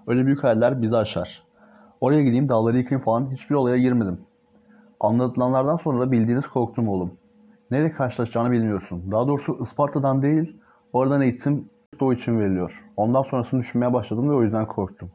Öyle 0.07 0.27
büyük 0.27 0.45
hayaller 0.45 0.83
bizi 0.83 0.97
aşar. 0.97 1.43
Oraya 2.01 2.23
gideyim 2.23 2.49
dağları 2.49 2.79
yıkayım 2.79 3.05
falan 3.05 3.31
hiçbir 3.33 3.55
olaya 3.55 3.79
girmedim. 3.79 4.21
Anlatılanlardan 5.01 5.77
sonra 5.77 6.01
da 6.01 6.13
bildiğiniz 6.13 6.47
korktum 6.47 6.89
oğlum. 6.89 7.11
Neyle 7.71 7.91
karşılaşacağını 7.91 8.51
bilmiyorsun. 8.51 9.13
Daha 9.13 9.29
doğrusu 9.29 9.59
Isparta'dan 9.63 10.23
değil, 10.23 10.57
oradan 10.93 11.21
eğitim 11.21 11.69
Doğu 12.01 12.13
için 12.13 12.41
veriliyor. 12.41 12.85
Ondan 12.97 13.23
sonrasını 13.23 13.61
düşünmeye 13.61 13.93
başladım 13.93 14.31
ve 14.31 14.35
o 14.35 14.43
yüzden 14.43 14.67
korktum. 14.67 15.11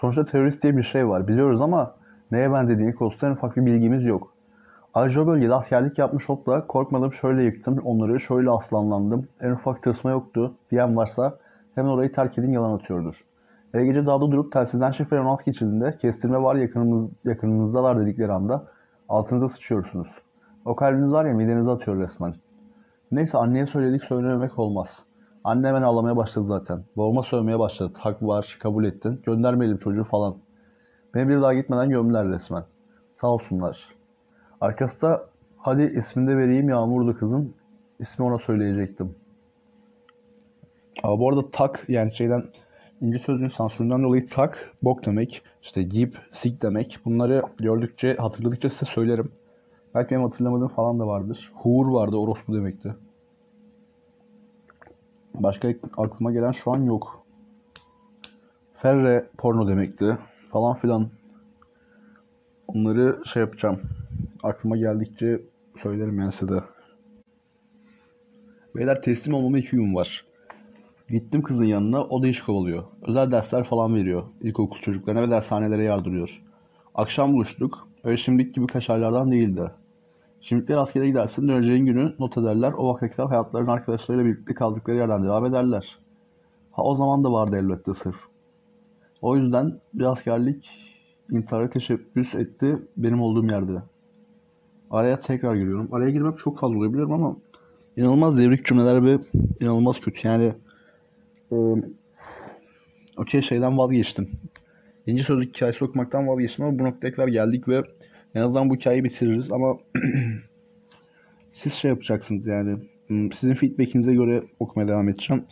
Sonuçta 0.00 0.26
terörist 0.26 0.62
diye 0.62 0.76
bir 0.76 0.82
şey 0.82 1.08
var. 1.08 1.28
Biliyoruz 1.28 1.60
ama 1.60 1.94
neye 2.30 2.52
benzediğini 2.52 2.94
konusunda 2.94 3.26
en 3.26 3.36
ufak 3.36 3.56
bir 3.56 3.66
bilgimiz 3.66 4.04
yok. 4.04 4.33
Ayrıca 4.94 5.22
o 5.22 5.26
bölgede 5.26 5.54
askerlik 5.54 5.98
yapmış 5.98 6.30
olup 6.30 6.46
da 6.46 6.66
korkmadım 6.66 7.12
şöyle 7.12 7.42
yıktım 7.42 7.78
onları, 7.84 8.20
şöyle 8.20 8.50
aslanlandım, 8.50 9.28
en 9.40 9.50
ufak 9.50 9.82
tırsma 9.82 10.10
yoktu 10.10 10.54
diyen 10.70 10.96
varsa 10.96 11.38
hemen 11.74 11.88
orayı 11.88 12.12
terk 12.12 12.38
edin 12.38 12.52
yalan 12.52 12.74
atıyordur. 12.74 13.24
Her 13.72 13.80
gece 13.80 14.06
dağda 14.06 14.32
durup 14.32 14.52
telsizden 14.52 14.90
şifre 14.90 15.18
anons 15.18 15.44
geçildiğinde 15.44 15.96
kestirme 15.96 16.42
var 16.42 16.56
yakınımız, 16.56 17.10
yakınınızdalar 17.24 18.00
dedikleri 18.00 18.32
anda 18.32 18.66
altınıza 19.08 19.48
sıçıyorsunuz. 19.48 20.08
O 20.64 20.76
kalbiniz 20.76 21.12
var 21.12 21.24
ya 21.24 21.34
midenize 21.34 21.70
atıyor 21.70 21.98
resmen. 21.98 22.34
Neyse 23.12 23.38
anneye 23.38 23.66
söyledik 23.66 24.04
söylememek 24.04 24.58
olmaz. 24.58 25.02
Anne 25.44 25.68
hemen 25.68 25.82
ağlamaya 25.82 26.16
başladı 26.16 26.46
zaten. 26.46 26.84
Babama 26.96 27.22
sövmeye 27.22 27.58
başladı. 27.58 27.92
Hak 27.98 28.22
var, 28.22 28.58
kabul 28.62 28.84
ettin. 28.84 29.20
Göndermeyelim 29.26 29.78
çocuğu 29.78 30.04
falan. 30.04 30.36
Beni 31.14 31.28
bir 31.28 31.42
daha 31.42 31.54
gitmeden 31.54 31.90
gömdüler 31.90 32.28
resmen. 32.28 32.64
Sağ 33.14 33.28
olsunlar. 33.28 33.93
Arkası 34.60 35.00
da 35.00 35.26
hadi 35.58 35.82
ismini 35.82 36.30
de 36.30 36.36
vereyim 36.36 36.68
Yağmur'du 36.68 37.18
kızın. 37.18 37.54
İsmi 37.98 38.24
ona 38.24 38.38
söyleyecektim. 38.38 39.14
Aa, 41.02 41.18
bu 41.18 41.28
arada 41.28 41.50
tak 41.50 41.84
yani 41.88 42.14
şeyden 42.14 42.42
İngiliz 43.00 43.22
sözlüğün 43.22 43.48
sansüründen 43.48 44.02
dolayı 44.02 44.26
tak 44.26 44.72
bok 44.82 45.06
demek. 45.06 45.42
işte 45.62 45.82
giyip 45.82 46.18
sik 46.32 46.62
demek. 46.62 46.98
Bunları 47.04 47.42
gördükçe 47.58 48.16
hatırladıkça 48.16 48.68
size 48.68 48.84
söylerim. 48.84 49.32
Belki 49.94 50.10
benim 50.10 50.22
hatırlamadığım 50.22 50.68
falan 50.68 51.00
da 51.00 51.06
vardır. 51.06 51.52
Hur 51.54 51.92
vardı 51.92 52.16
orospu 52.16 52.54
demekti. 52.54 52.94
Başka 55.34 55.74
aklıma 55.96 56.32
gelen 56.32 56.52
şu 56.52 56.72
an 56.72 56.82
yok. 56.82 57.24
Ferre 58.74 59.28
porno 59.38 59.68
demekti 59.68 60.18
falan 60.48 60.74
filan. 60.74 61.08
Onları 62.68 63.20
şey 63.24 63.40
yapacağım. 63.40 63.80
Aklıma 64.44 64.76
geldikçe 64.76 65.40
söylerim 65.76 66.18
yani 66.20 66.32
size 66.32 66.52
de. 66.52 66.60
Beyler 68.76 69.02
teslim 69.02 69.34
olmama 69.34 69.58
iki 69.58 69.70
gün 69.70 69.94
var. 69.94 70.24
Gittim 71.08 71.42
kızın 71.42 71.64
yanına, 71.64 72.04
o 72.04 72.22
da 72.22 72.26
iş 72.26 72.42
kovalıyor. 72.42 72.84
Özel 73.02 73.30
dersler 73.30 73.64
falan 73.64 73.94
veriyor 73.94 74.22
ilkokul 74.40 74.80
çocuklarına 74.80 75.22
ve 75.22 75.30
dershanelere 75.30 75.82
yardırıyor. 75.82 76.42
Akşam 76.94 77.32
buluştuk. 77.32 77.88
Öyle 78.04 78.16
şimdiki 78.16 78.52
gibi 78.52 78.66
kaşarlardan 78.66 79.30
değildi. 79.30 79.70
Şimdilikler 80.40 80.76
askere 80.76 81.06
gidersin, 81.06 81.48
döneceğin 81.48 81.86
günü 81.86 82.14
not 82.18 82.38
ederler. 82.38 82.72
O 82.72 82.88
vakte 82.88 83.10
kadar 83.10 83.68
arkadaşlarıyla 83.68 84.24
birlikte 84.24 84.54
kaldıkları 84.54 84.96
yerden 84.96 85.24
devam 85.24 85.46
ederler. 85.46 85.98
Ha 86.72 86.82
o 86.82 86.94
zaman 86.94 87.24
da 87.24 87.32
vardı 87.32 87.56
elbette 87.56 87.94
sırf. 87.94 88.18
O 89.22 89.36
yüzden 89.36 89.80
bir 89.94 90.04
askerlik 90.04 90.70
intihara 91.30 91.70
teşebbüs 91.70 92.34
etti 92.34 92.78
benim 92.96 93.20
olduğum 93.20 93.46
yerde. 93.46 93.82
Araya 94.90 95.20
tekrar 95.20 95.54
giriyorum. 95.54 95.88
Araya 95.92 96.10
girmek 96.10 96.38
çok 96.38 96.58
fazla 96.58 96.76
olabilirim 96.76 97.12
ama 97.12 97.36
inanılmaz 97.96 98.38
devrik 98.38 98.64
cümleler 98.64 99.04
ve 99.04 99.18
inanılmaz 99.60 100.00
kötü. 100.00 100.28
Yani 100.28 100.52
e, 101.52 101.56
okey 103.16 103.42
şeyden 103.42 103.78
vazgeçtim. 103.78 104.30
İnci 105.06 105.24
sözlük 105.24 105.56
hikayesi 105.56 105.84
okumaktan 105.84 106.28
vazgeçtim 106.28 106.64
ama 106.64 106.78
bu 106.78 106.84
noktaya 106.84 107.12
kadar 107.12 107.28
geldik 107.28 107.68
ve 107.68 107.82
en 108.34 108.40
azından 108.40 108.70
bu 108.70 108.74
hikayeyi 108.74 109.04
bitiririz 109.04 109.52
ama 109.52 109.78
siz 111.52 111.72
şey 111.72 111.88
yapacaksınız 111.88 112.46
yani 112.46 112.78
hmm, 113.06 113.32
sizin 113.32 113.54
feedbackinize 113.54 114.14
göre 114.14 114.42
okumaya 114.60 114.88
devam 114.88 115.08
edeceğim. 115.08 115.44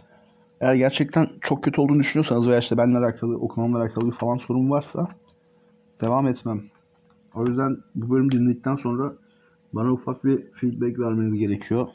Eğer 0.60 0.74
gerçekten 0.74 1.28
çok 1.40 1.64
kötü 1.64 1.80
olduğunu 1.80 2.00
düşünüyorsanız 2.00 2.48
veya 2.48 2.58
işte 2.58 2.78
benimle 2.78 2.98
alakalı, 2.98 3.36
okumamla 3.36 3.78
alakalı 3.78 4.06
bir 4.06 4.16
falan 4.16 4.36
sorun 4.36 4.70
varsa 4.70 5.08
devam 6.00 6.28
etmem. 6.28 6.62
O 7.34 7.46
yüzden 7.46 7.76
bu 7.94 8.10
bölümü 8.10 8.30
dinledikten 8.30 8.74
sonra 8.74 9.12
bana 9.72 9.92
ufak 9.92 10.24
bir 10.24 10.50
feedback 10.52 10.98
vermeniz 10.98 11.38
gerekiyor. 11.38 11.88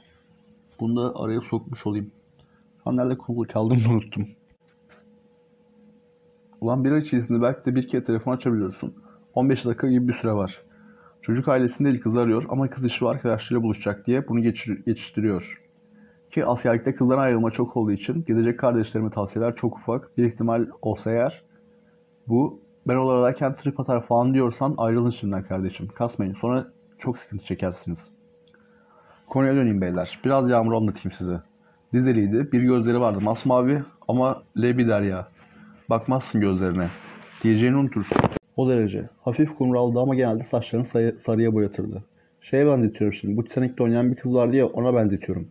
Bunu 0.80 0.95
da 0.95 1.19
araya 1.19 1.41
sokmuş 1.41 1.88
olayım. 1.88 2.12
Şu 2.84 2.97
nerede 2.97 3.17
kulu 3.17 3.47
kaldım 3.47 3.80
unuttum. 3.89 4.28
Ulan 6.62 6.84
bir 6.84 6.91
ay 6.91 7.00
içerisinde 7.00 7.41
belki 7.41 7.65
de 7.65 7.76
bir 7.76 7.88
kere 7.88 8.04
telefon 8.04 8.34
açabiliyorsun. 8.34 8.93
15 9.34 9.65
dakika 9.65 9.88
gibi 9.88 10.08
bir 10.08 10.13
süre 10.13 10.34
var. 10.34 10.62
Çocuk 11.21 11.47
ailesinde 11.47 11.89
değil 11.89 12.02
kızı 12.02 12.19
arıyor 12.19 12.45
ama 12.50 12.69
kız 12.69 12.86
işi 12.86 13.06
var 13.06 13.15
arkadaşlarıyla 13.15 13.63
buluşacak 13.63 14.08
diye 14.08 14.28
bunu 14.28 14.41
geçir, 14.41 14.86
geçiştiriyor. 14.86 15.62
Ki 16.32 16.45
askerlikte 16.45 16.95
kızdan 16.95 17.17
ayrılma 17.17 17.52
çok 17.52 17.78
olduğu 17.78 17.91
için 17.91 18.23
gidecek 18.28 18.60
kardeşlerime 18.60 19.10
tavsiyeler 19.10 19.56
çok 19.56 19.78
ufak. 19.78 20.17
Bir 20.17 20.26
ihtimal 20.26 20.67
olsa 20.82 21.12
eğer 21.12 21.43
bu 22.28 22.60
ben 22.88 22.95
oradayken 22.95 23.56
trip 23.56 23.80
atar 23.80 24.06
falan 24.06 24.34
diyorsan 24.34 24.76
ayrılın 24.78 25.10
şimdiden 25.10 25.43
kardeşim. 25.43 25.88
Kasmayın 25.88 26.34
sonra 26.34 26.67
çok 26.97 27.17
sıkıntı 27.17 27.45
çekersiniz. 27.45 28.10
Konuya 29.28 29.56
döneyim 29.56 29.82
beyler. 29.82 30.19
Biraz 30.26 30.50
yağmur 30.50 30.73
anlatayım 30.73 31.12
size. 31.12 31.41
Dizeliydi. 31.93 32.52
Bir 32.52 32.62
gözleri 32.62 33.00
vardı 33.00 33.21
masmavi 33.21 33.84
ama 34.08 34.43
lebi 34.62 34.88
derya. 34.88 35.28
Bakmazsın 35.89 36.41
gözlerine. 36.41 36.89
Diyeceğini 37.43 37.78
unutursun. 37.78 38.17
O 38.58 38.69
derece. 38.69 39.10
Hafif 39.21 39.58
kumraldı 39.58 40.00
ama 40.00 40.15
genelde 40.15 40.43
saçlarını 40.43 40.86
sayı- 40.86 41.19
sarıya 41.19 41.54
boyatırdı. 41.54 42.04
Şeye 42.41 42.67
benzetiyorum 42.67 43.13
şimdi. 43.13 43.38
Bu 43.38 43.43
Titanic'te 43.43 43.84
oynayan 43.84 44.12
bir 44.12 44.15
kız 44.15 44.36
vardı 44.36 44.56
ya 44.56 44.67
ona 44.67 44.95
benzetiyorum. 44.95 45.47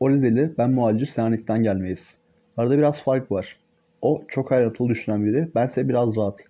O 0.00 0.10
Rizeli, 0.10 0.52
ben 0.58 0.70
muhacir 0.70 1.06
Selanik'ten 1.06 1.62
gelmeyiz. 1.62 2.16
Arada 2.56 2.78
biraz 2.78 3.02
fark 3.02 3.32
var. 3.32 3.56
O 4.02 4.22
çok 4.28 4.52
ayrıntılı 4.52 4.88
düşünen 4.88 5.24
biri, 5.26 5.48
bense 5.54 5.88
biraz 5.88 6.16
rahat. 6.16 6.44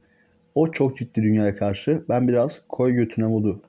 O 0.57 0.73
çok 0.73 0.99
ciddi 0.99 1.23
dünyaya 1.23 1.57
karşı, 1.57 2.05
ben 2.09 2.29
biraz 2.29 2.61
koy 2.69 2.93
götüne 2.93 3.27
modu. 3.27 3.61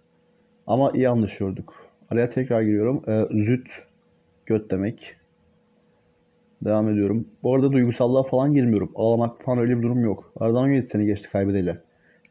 Ama 0.67 0.91
iyi 0.91 1.09
anlaşıyorduk. 1.09 1.73
Araya 2.09 2.29
tekrar 2.29 2.61
giriyorum. 2.61 3.03
Ee, 3.07 3.27
züt, 3.43 3.67
göt 4.45 4.71
demek. 4.71 5.15
Devam 6.61 6.89
ediyorum. 6.89 7.27
Bu 7.43 7.55
arada 7.55 7.71
duygusallığa 7.71 8.23
falan 8.23 8.53
girmiyorum. 8.53 8.91
Ağlamak 8.95 9.43
falan 9.43 9.59
öyle 9.59 9.77
bir 9.77 9.83
durum 9.83 9.99
yok. 9.99 10.31
Aradan 10.39 10.63
17 10.63 10.87
sene 10.87 11.05
geçti 11.05 11.29
kaybedeli. 11.31 11.77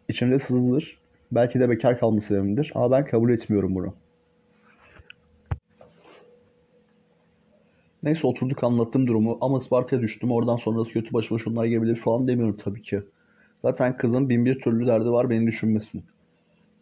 İçimde 0.09 0.39
sızılır. 0.39 0.99
Belki 1.33 1.61
de 1.61 1.71
bekar 1.71 1.99
kalma 1.99 2.21
sebebimdir 2.21 2.73
ama 2.75 2.91
ben 2.91 3.05
kabul 3.05 3.31
etmiyorum 3.31 3.75
bunu. 3.75 3.95
Neyse 8.03 8.27
oturduk 8.27 8.65
anlattım 8.65 9.07
durumu 9.07 9.39
ama 9.41 9.59
Isparta'ya 9.59 10.03
düştüm. 10.03 10.33
Oradan 10.33 10.57
sonrası 10.57 10.93
kötü 10.93 11.13
başıma 11.13 11.39
şunlar 11.39 11.65
gelebilir 11.65 11.97
falan 11.97 12.29
demiyorum 12.29 12.57
tabii 12.57 12.83
ki. 12.83 13.03
Zaten 13.63 13.97
kızın 13.97 14.29
bin 14.29 14.45
bir 14.45 14.61
türlü 14.61 14.87
derdi 14.87 15.11
var 15.11 15.31
beni 15.31 15.47
düşünmesin. 15.47 16.05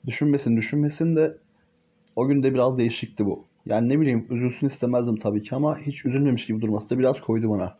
Düşünmesin 0.07 0.57
düşünmesin 0.57 1.17
de 1.17 1.37
o 2.17 2.29
gün 2.29 2.43
de 2.43 2.55
biraz 2.55 2.79
değişikti 2.79 3.27
bu. 3.27 3.45
Yani 3.67 3.89
ne 3.89 4.01
bileyim 4.01 4.27
üzülsün 4.31 4.67
istemezdim 4.67 5.17
tabii 5.17 5.43
ki 5.43 5.55
ama 5.55 5.79
hiç 5.79 6.07
üzülmemiş 6.07 6.47
gibi 6.47 6.61
durması 6.61 6.91
da 6.91 6.99
biraz 6.99 7.21
koydu 7.21 7.51
bana. 7.51 7.79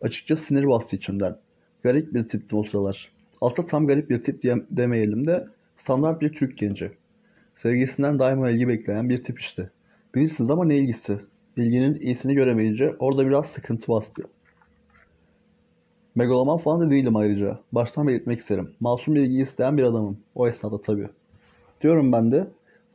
Açıkçası 0.00 0.44
sinir 0.44 0.68
bastı 0.68 0.96
içimden. 0.96 1.36
Garip 1.82 2.14
bir 2.14 2.22
tiptim 2.22 2.58
o 2.58 2.64
sıralar. 2.64 3.12
Aslında 3.40 3.68
tam 3.68 3.86
garip 3.86 4.10
bir 4.10 4.22
tip 4.22 4.42
diye, 4.42 4.56
demeyelim 4.70 5.26
de 5.26 5.48
standart 5.76 6.20
bir 6.20 6.32
Türk 6.32 6.58
genci. 6.58 6.90
Sevgisinden 7.56 8.18
daima 8.18 8.50
ilgi 8.50 8.68
bekleyen 8.68 9.08
bir 9.08 9.24
tip 9.24 9.40
işte. 9.40 9.70
Bilirsiniz 10.14 10.50
ama 10.50 10.64
ne 10.64 10.76
ilgisi? 10.76 11.18
İlginin 11.56 12.00
iyisini 12.00 12.34
göremeyince 12.34 12.96
orada 12.98 13.26
biraz 13.26 13.46
sıkıntı 13.46 13.88
bastı. 13.88 14.22
Megaloman 16.16 16.58
falan 16.58 16.80
da 16.80 16.90
değilim 16.90 17.16
ayrıca. 17.16 17.58
Baştan 17.72 18.08
belirtmek 18.08 18.38
isterim. 18.38 18.70
Masum 18.80 19.14
bir 19.14 19.20
ilgi 19.20 19.42
isteyen 19.42 19.78
bir 19.78 19.82
adamım. 19.82 20.18
O 20.34 20.48
esnada 20.48 20.80
tabii. 20.80 21.08
Diyorum 21.80 22.12
ben 22.12 22.32
de. 22.32 22.46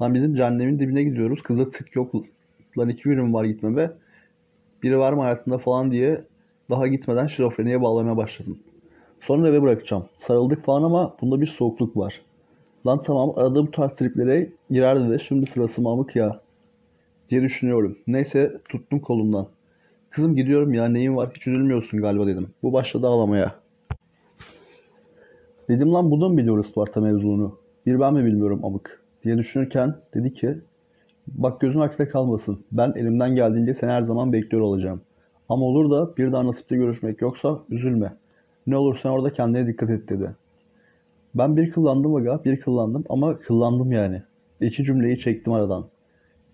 Lan 0.01 0.13
bizim 0.13 0.35
cehennemin 0.35 0.79
dibine 0.79 1.03
gidiyoruz. 1.03 1.43
Kızda 1.43 1.69
tık 1.69 1.95
yok. 1.95 2.15
Lan 2.77 2.89
iki 2.89 3.03
günüm 3.03 3.33
var 3.33 3.45
gitmeme. 3.45 3.91
Biri 4.83 4.99
var 4.99 5.13
mı 5.13 5.21
hayatında 5.21 5.57
falan 5.57 5.91
diye 5.91 6.23
daha 6.69 6.87
gitmeden 6.87 7.27
şizofreniye 7.27 7.81
bağlamaya 7.81 8.17
başladım. 8.17 8.59
Sonra 9.21 9.49
eve 9.49 9.61
bırakacağım. 9.61 10.05
Sarıldık 10.19 10.65
falan 10.65 10.83
ama 10.83 11.15
bunda 11.21 11.41
bir 11.41 11.45
soğukluk 11.45 11.97
var. 11.97 12.21
Lan 12.87 13.01
tamam 13.01 13.33
arada 13.35 13.67
bu 13.67 13.71
tarz 13.71 13.95
triplere 13.95 14.49
girerdi 14.69 15.09
de 15.09 15.19
şimdi 15.19 15.45
sırası 15.45 15.81
mamık 15.81 16.15
ya 16.15 16.41
diye 17.29 17.41
düşünüyorum. 17.41 17.97
Neyse 18.07 18.57
tuttum 18.69 18.99
kolumdan. 18.99 19.47
Kızım 20.11 20.35
gidiyorum 20.35 20.73
ya 20.73 20.85
neyin 20.85 21.15
var 21.15 21.29
hiç 21.35 21.47
üzülmüyorsun 21.47 22.01
galiba 22.01 22.27
dedim. 22.27 22.49
Bu 22.63 22.73
başladı 22.73 23.07
ağlamaya. 23.07 23.55
Dedim 25.69 25.93
lan 25.93 26.11
bunu 26.11 26.29
mu 26.29 26.37
biliyor 26.37 26.59
Isparta 26.59 27.01
mevzunu? 27.01 27.57
Bir 27.85 27.99
ben 27.99 28.13
mi 28.13 28.25
bilmiyorum 28.25 28.65
amık 28.65 29.01
diye 29.23 29.37
düşünürken 29.37 29.95
dedi 30.13 30.33
ki 30.33 30.57
bak 31.27 31.61
gözün 31.61 31.79
akla 31.79 32.07
kalmasın. 32.07 32.63
Ben 32.71 32.93
elimden 32.95 33.35
geldiğince 33.35 33.73
seni 33.73 33.91
her 33.91 34.01
zaman 34.01 34.33
bekliyor 34.33 34.63
olacağım. 34.63 35.01
Ama 35.49 35.65
olur 35.65 35.91
da 35.91 36.17
bir 36.17 36.31
daha 36.31 36.45
nasipte 36.45 36.75
görüşmek 36.75 37.21
yoksa 37.21 37.59
üzülme. 37.69 38.13
Ne 38.67 38.77
olur 38.77 38.99
sen 39.03 39.09
orada 39.09 39.33
kendine 39.33 39.67
dikkat 39.67 39.89
et 39.89 40.09
dedi. 40.09 40.31
Ben 41.35 41.57
bir 41.57 41.71
kıllandım 41.71 42.15
aga 42.15 42.43
bir 42.45 42.59
kıllandım 42.59 43.03
ama 43.09 43.35
kıllandım 43.35 43.91
yani. 43.91 44.21
İki 44.61 44.83
cümleyi 44.83 45.19
çektim 45.19 45.53
aradan. 45.53 45.85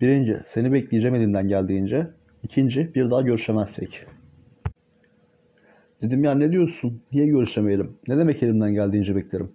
Birinci, 0.00 0.40
seni 0.46 0.72
bekleyeceğim 0.72 1.14
elinden 1.14 1.48
geldiğince. 1.48 2.06
İkinci, 2.44 2.94
bir 2.94 3.10
daha 3.10 3.22
görüşemezsek. 3.22 4.06
Dedim 6.02 6.24
ya 6.24 6.34
ne 6.34 6.52
diyorsun? 6.52 7.00
Niye 7.12 7.26
görüşemeyelim? 7.26 7.96
Ne 8.08 8.18
demek 8.18 8.42
elimden 8.42 8.74
geldiğince 8.74 9.16
beklerim? 9.16 9.50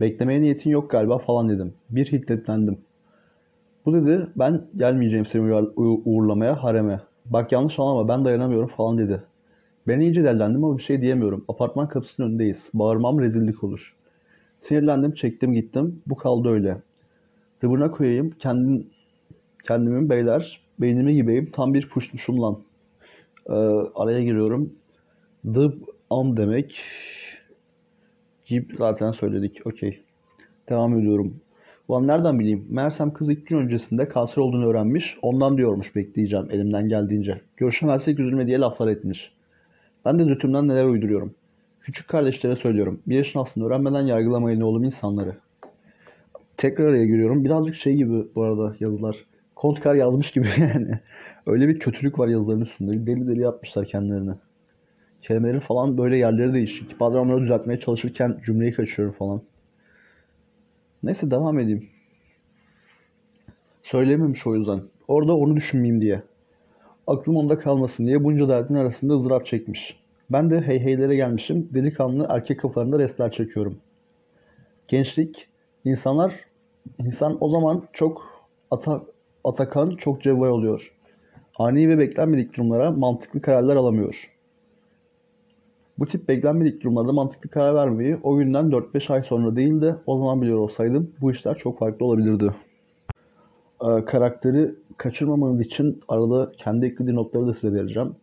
Beklemeye 0.00 0.42
niyetin 0.42 0.70
yok 0.70 0.90
galiba 0.90 1.18
falan 1.18 1.48
dedim. 1.48 1.74
Bir 1.90 2.12
hiddetlendim. 2.12 2.78
Bu 3.86 3.94
dedi 3.94 4.26
ben 4.36 4.62
gelmeyeceğim 4.76 5.26
seni 5.26 5.42
uğur- 5.42 5.74
uğur- 5.74 6.02
uğurlamaya 6.04 6.62
hareme. 6.62 7.00
Bak 7.26 7.52
yanlış 7.52 7.78
anlama 7.78 8.08
ben 8.08 8.24
dayanamıyorum 8.24 8.68
falan 8.68 8.98
dedi. 8.98 9.22
Ben 9.86 10.00
iyice 10.00 10.24
dellendim 10.24 10.64
ama 10.64 10.78
bir 10.78 10.82
şey 10.82 11.02
diyemiyorum. 11.02 11.44
Apartman 11.48 11.88
kapısının 11.88 12.28
önündeyiz. 12.28 12.68
Bağırmam 12.74 13.20
rezillik 13.20 13.64
olur. 13.64 13.96
Sinirlendim 14.60 15.12
çektim 15.14 15.52
gittim. 15.52 16.02
Bu 16.06 16.16
kaldı 16.16 16.48
öyle. 16.48 16.76
Dıbına 17.62 17.90
koyayım 17.90 18.30
kendim, 18.38 18.86
kendimin 19.64 20.10
beyler 20.10 20.60
beynimi 20.80 21.14
gibiyim. 21.14 21.50
Tam 21.52 21.74
bir 21.74 21.88
puşmuşum 21.88 22.42
lan. 22.42 22.58
Ee, 23.46 23.52
araya 23.94 24.22
giriyorum. 24.22 24.72
Dıb 25.54 25.72
am 26.10 26.36
demek. 26.36 26.80
Gib 28.46 28.70
zaten 28.78 29.10
söyledik. 29.10 29.66
Okey. 29.66 30.02
Devam 30.68 30.98
ediyorum. 30.98 31.40
Ulan 31.88 32.06
nereden 32.06 32.38
bileyim? 32.38 32.66
Meğersem 32.70 33.12
kız 33.12 33.30
ilk 33.30 33.46
gün 33.46 33.56
öncesinde 33.56 34.08
kanser 34.08 34.42
olduğunu 34.42 34.66
öğrenmiş. 34.66 35.18
Ondan 35.22 35.56
diyormuş 35.56 35.96
bekleyeceğim 35.96 36.48
elimden 36.50 36.88
geldiğince. 36.88 37.40
Görüşemezsek 37.56 38.18
üzülme 38.18 38.46
diye 38.46 38.58
laflar 38.58 38.88
etmiş. 38.88 39.32
Ben 40.04 40.18
de 40.18 40.24
zütümden 40.24 40.68
neler 40.68 40.84
uyduruyorum. 40.84 41.34
Küçük 41.80 42.08
kardeşlere 42.08 42.56
söylüyorum. 42.56 43.00
Bir 43.06 43.16
yaşın 43.16 43.38
aslında 43.38 43.66
öğrenmeden 43.66 44.06
yargılamayın 44.06 44.60
oğlum 44.60 44.84
insanları. 44.84 45.36
Tekrar 46.56 46.86
araya 46.86 47.06
giriyorum. 47.06 47.44
Birazcık 47.44 47.74
şey 47.74 47.94
gibi 47.94 48.26
bu 48.34 48.42
arada 48.42 48.76
yazılar. 48.80 49.16
Kontkar 49.58 49.94
yazmış 49.94 50.30
gibi 50.30 50.48
yani. 50.58 51.00
Öyle 51.46 51.68
bir 51.68 51.78
kötülük 51.78 52.18
var 52.18 52.28
yazıların 52.28 52.60
üstünde. 52.60 53.06
Deli 53.06 53.28
deli 53.28 53.40
yapmışlar 53.40 53.86
kendilerini. 53.86 54.34
Kelimelerin 55.22 55.60
falan 55.60 55.98
böyle 55.98 56.16
yerleri 56.16 56.54
değişik. 56.54 57.00
Bazen 57.00 57.18
onları 57.18 57.40
düzeltmeye 57.40 57.80
çalışırken 57.80 58.40
cümleyi 58.44 58.72
kaçıyorum 58.72 59.14
falan. 59.14 59.42
Neyse 61.02 61.30
devam 61.30 61.58
edeyim. 61.58 61.88
Söyleyememiş 63.82 64.46
o 64.46 64.54
yüzden. 64.54 64.82
Orada 65.08 65.36
onu 65.36 65.56
düşünmeyeyim 65.56 66.00
diye. 66.00 66.22
Aklım 67.06 67.36
onda 67.36 67.58
kalmasın 67.58 68.06
diye 68.06 68.24
bunca 68.24 68.48
derdin 68.48 68.74
arasında 68.74 69.14
ızdırap 69.14 69.46
çekmiş. 69.46 70.00
Ben 70.30 70.50
de 70.50 70.60
hey 70.60 70.80
heylere 70.80 71.16
gelmişim. 71.16 71.68
Delikanlı 71.74 72.26
erkek 72.30 72.60
kafalarında 72.60 72.98
restler 72.98 73.32
çekiyorum. 73.32 73.78
Gençlik, 74.88 75.48
insanlar, 75.84 76.34
insan 76.98 77.38
o 77.40 77.48
zaman 77.48 77.88
çok 77.92 78.44
ata, 78.70 79.02
atakan, 79.44 79.90
çok 79.90 80.22
cevval 80.22 80.48
oluyor. 80.48 80.92
Ani 81.58 81.88
ve 81.88 81.98
beklenmedik 81.98 82.56
durumlara 82.56 82.90
mantıklı 82.90 83.40
kararlar 83.40 83.76
alamıyor. 83.76 84.30
Bu 85.98 86.06
tip 86.06 86.28
beklenmedik 86.28 86.84
durumlarda 86.84 87.12
mantıklı 87.12 87.50
karar 87.50 87.74
vermeyi 87.74 88.18
o 88.22 88.36
günden 88.36 88.64
4-5 88.64 89.12
ay 89.12 89.22
sonra 89.22 89.56
değil 89.56 89.80
de 89.80 89.94
o 90.06 90.18
zaman 90.18 90.42
biliyor 90.42 90.58
olsaydım 90.58 91.12
bu 91.20 91.30
işler 91.30 91.58
çok 91.58 91.78
farklı 91.78 92.06
olabilirdi. 92.06 92.50
Ee, 93.82 94.04
karakteri 94.04 94.74
kaçırmamanız 94.96 95.60
için 95.60 96.00
arada 96.08 96.52
kendi 96.58 96.86
eklediği 96.86 97.16
notları 97.16 97.46
da 97.46 97.54
size 97.54 97.74
vereceğim. 97.74 98.14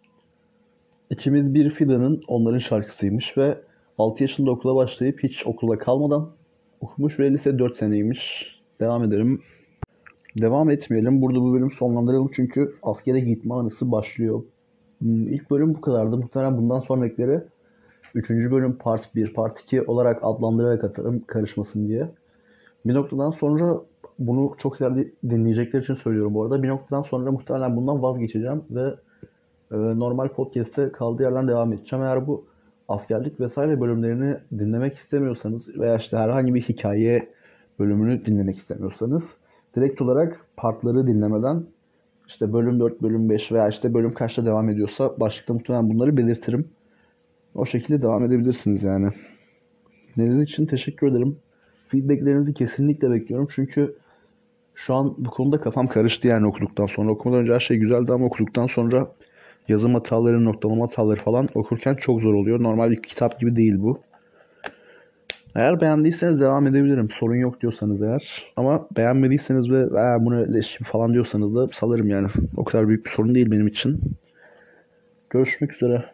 İkimiz 1.10 1.54
bir 1.54 1.70
fidanın 1.70 2.22
onların 2.28 2.58
şarkısıymış 2.58 3.38
ve 3.38 3.58
6 3.98 4.24
yaşında 4.24 4.52
okula 4.52 4.76
başlayıp 4.76 5.24
hiç 5.24 5.48
okula 5.48 5.78
kalmadan 5.78 6.30
okumuş 6.82 7.20
ve 7.20 7.32
lise 7.32 7.60
4 7.60 7.76
seneymiş. 7.76 8.56
Devam 8.80 9.04
edelim. 9.04 9.42
Devam 10.42 10.70
etmeyelim. 10.70 11.22
Burada 11.22 11.42
bu 11.42 11.54
bölüm 11.54 11.72
sonlandıralım 11.72 12.32
çünkü 12.34 12.76
askere 12.84 13.20
gitme 13.20 13.54
anısı 13.54 13.92
başlıyor. 13.92 14.44
Hmm, 15.02 15.28
İlk 15.28 15.52
bölüm 15.52 15.76
bu 15.76 15.82
kadardı. 15.82 16.18
Muhtemelen 16.18 16.58
bundan 16.58 16.80
sonrakileri 16.80 17.42
3. 18.16 18.30
bölüm 18.30 18.78
part 18.78 19.16
1, 19.16 19.34
part 19.34 19.60
2 19.60 19.82
olarak 19.82 20.20
adlandırarak 20.24 20.84
atarım 20.84 21.24
karışmasın 21.28 21.88
diye. 21.88 22.10
Bir 22.86 22.94
noktadan 22.94 23.32
sonra 23.32 23.82
bunu 24.20 24.56
çok 24.58 24.82
ileride 24.82 25.12
dinleyecekler 25.30 25.82
için 25.82 25.94
söylüyorum 25.94 26.34
bu 26.34 26.44
arada. 26.44 26.64
Bir 26.64 26.68
noktadan 26.68 27.02
sonra 27.02 27.32
muhtemelen 27.32 27.76
bundan 27.76 28.02
vazgeçeceğim 28.02 28.64
ve 28.72 28.96
e, 29.72 29.76
normal 29.78 30.28
podcast'te 30.28 30.92
kaldığı 30.92 31.24
yerden 31.24 31.48
devam 31.48 31.74
edeceğim. 31.74 32.06
Eğer 32.06 32.28
bu 32.28 32.46
askerlik 32.88 33.40
vesaire 33.40 33.82
bölümlerini 33.82 34.38
dinlemek 34.60 34.98
istemiyorsanız 34.98 35.80
veya 35.80 35.96
işte 35.96 36.18
herhangi 36.18 36.54
bir 36.54 36.62
hikaye 36.62 37.30
bölümünü 37.80 38.26
dinlemek 38.26 38.58
istemiyorsanız 38.58 39.24
direkt 39.76 40.02
olarak 40.02 40.40
partları 40.58 41.08
dinlemeden 41.08 41.64
işte 42.28 42.54
bölüm 42.54 42.80
4, 42.80 43.02
bölüm 43.02 43.30
5 43.30 43.52
veya 43.52 43.70
işte 43.70 43.94
bölüm 43.94 44.14
kaçta 44.14 44.46
devam 44.46 44.70
ediyorsa 44.70 45.20
başlıkta 45.20 45.54
muhtemelen 45.54 45.90
bunları 45.90 46.18
belirtirim. 46.18 46.68
O 47.56 47.66
şekilde 47.66 48.02
devam 48.02 48.26
edebilirsiniz 48.26 48.84
yani. 48.84 49.10
Dinlediğiniz 50.18 50.50
için 50.50 50.66
teşekkür 50.66 51.08
ederim. 51.08 51.38
Feedbacklerinizi 51.88 52.54
kesinlikle 52.54 53.12
bekliyorum. 53.12 53.48
Çünkü 53.56 53.96
şu 54.76 54.94
an 54.94 55.16
bu 55.18 55.30
konuda 55.30 55.60
kafam 55.60 55.88
karıştı 55.88 56.28
yani 56.28 56.48
okuduktan 56.48 56.86
sonra. 56.86 57.12
Okumadan 57.12 57.42
önce 57.42 57.54
her 57.54 57.60
şey 57.60 57.78
güzeldi 57.78 58.14
ama 58.14 58.26
okuduktan 58.26 58.68
sonra 58.68 59.08
yazım 59.68 59.94
hataları, 59.94 60.46
noktalama 60.46 60.86
hataları 60.86 61.20
falan 61.20 61.50
okurken 61.56 61.96
çok 61.96 62.22
zor 62.22 62.34
oluyor. 62.34 62.64
Normal 62.64 62.92
bir 62.92 63.02
kitap 63.02 63.40
gibi 63.40 63.56
değil 63.56 63.76
bu. 63.78 64.00
Eğer 65.56 65.82
beğendiyseniz 65.82 66.40
devam 66.40 66.68
edebilirim. 66.68 67.10
Sorun 67.10 67.36
yok 67.36 67.62
diyorsanız 67.62 68.02
eğer. 68.02 68.54
Ama 68.56 68.88
beğenmediyseniz 68.98 69.72
ve 69.72 70.00
"Aa, 70.00 70.26
bunu 70.26 70.54
leş 70.54 70.78
falan 70.92 71.14
diyorsanız 71.14 71.56
da 71.56 71.68
salarım 71.68 72.10
yani. 72.10 72.28
O 72.58 72.64
kadar 72.64 72.88
büyük 72.88 73.06
bir 73.06 73.10
sorun 73.12 73.36
değil 73.36 73.52
benim 73.52 73.68
için. 73.68 74.02
Görüşmek 75.30 75.74
üzere. 75.74 76.06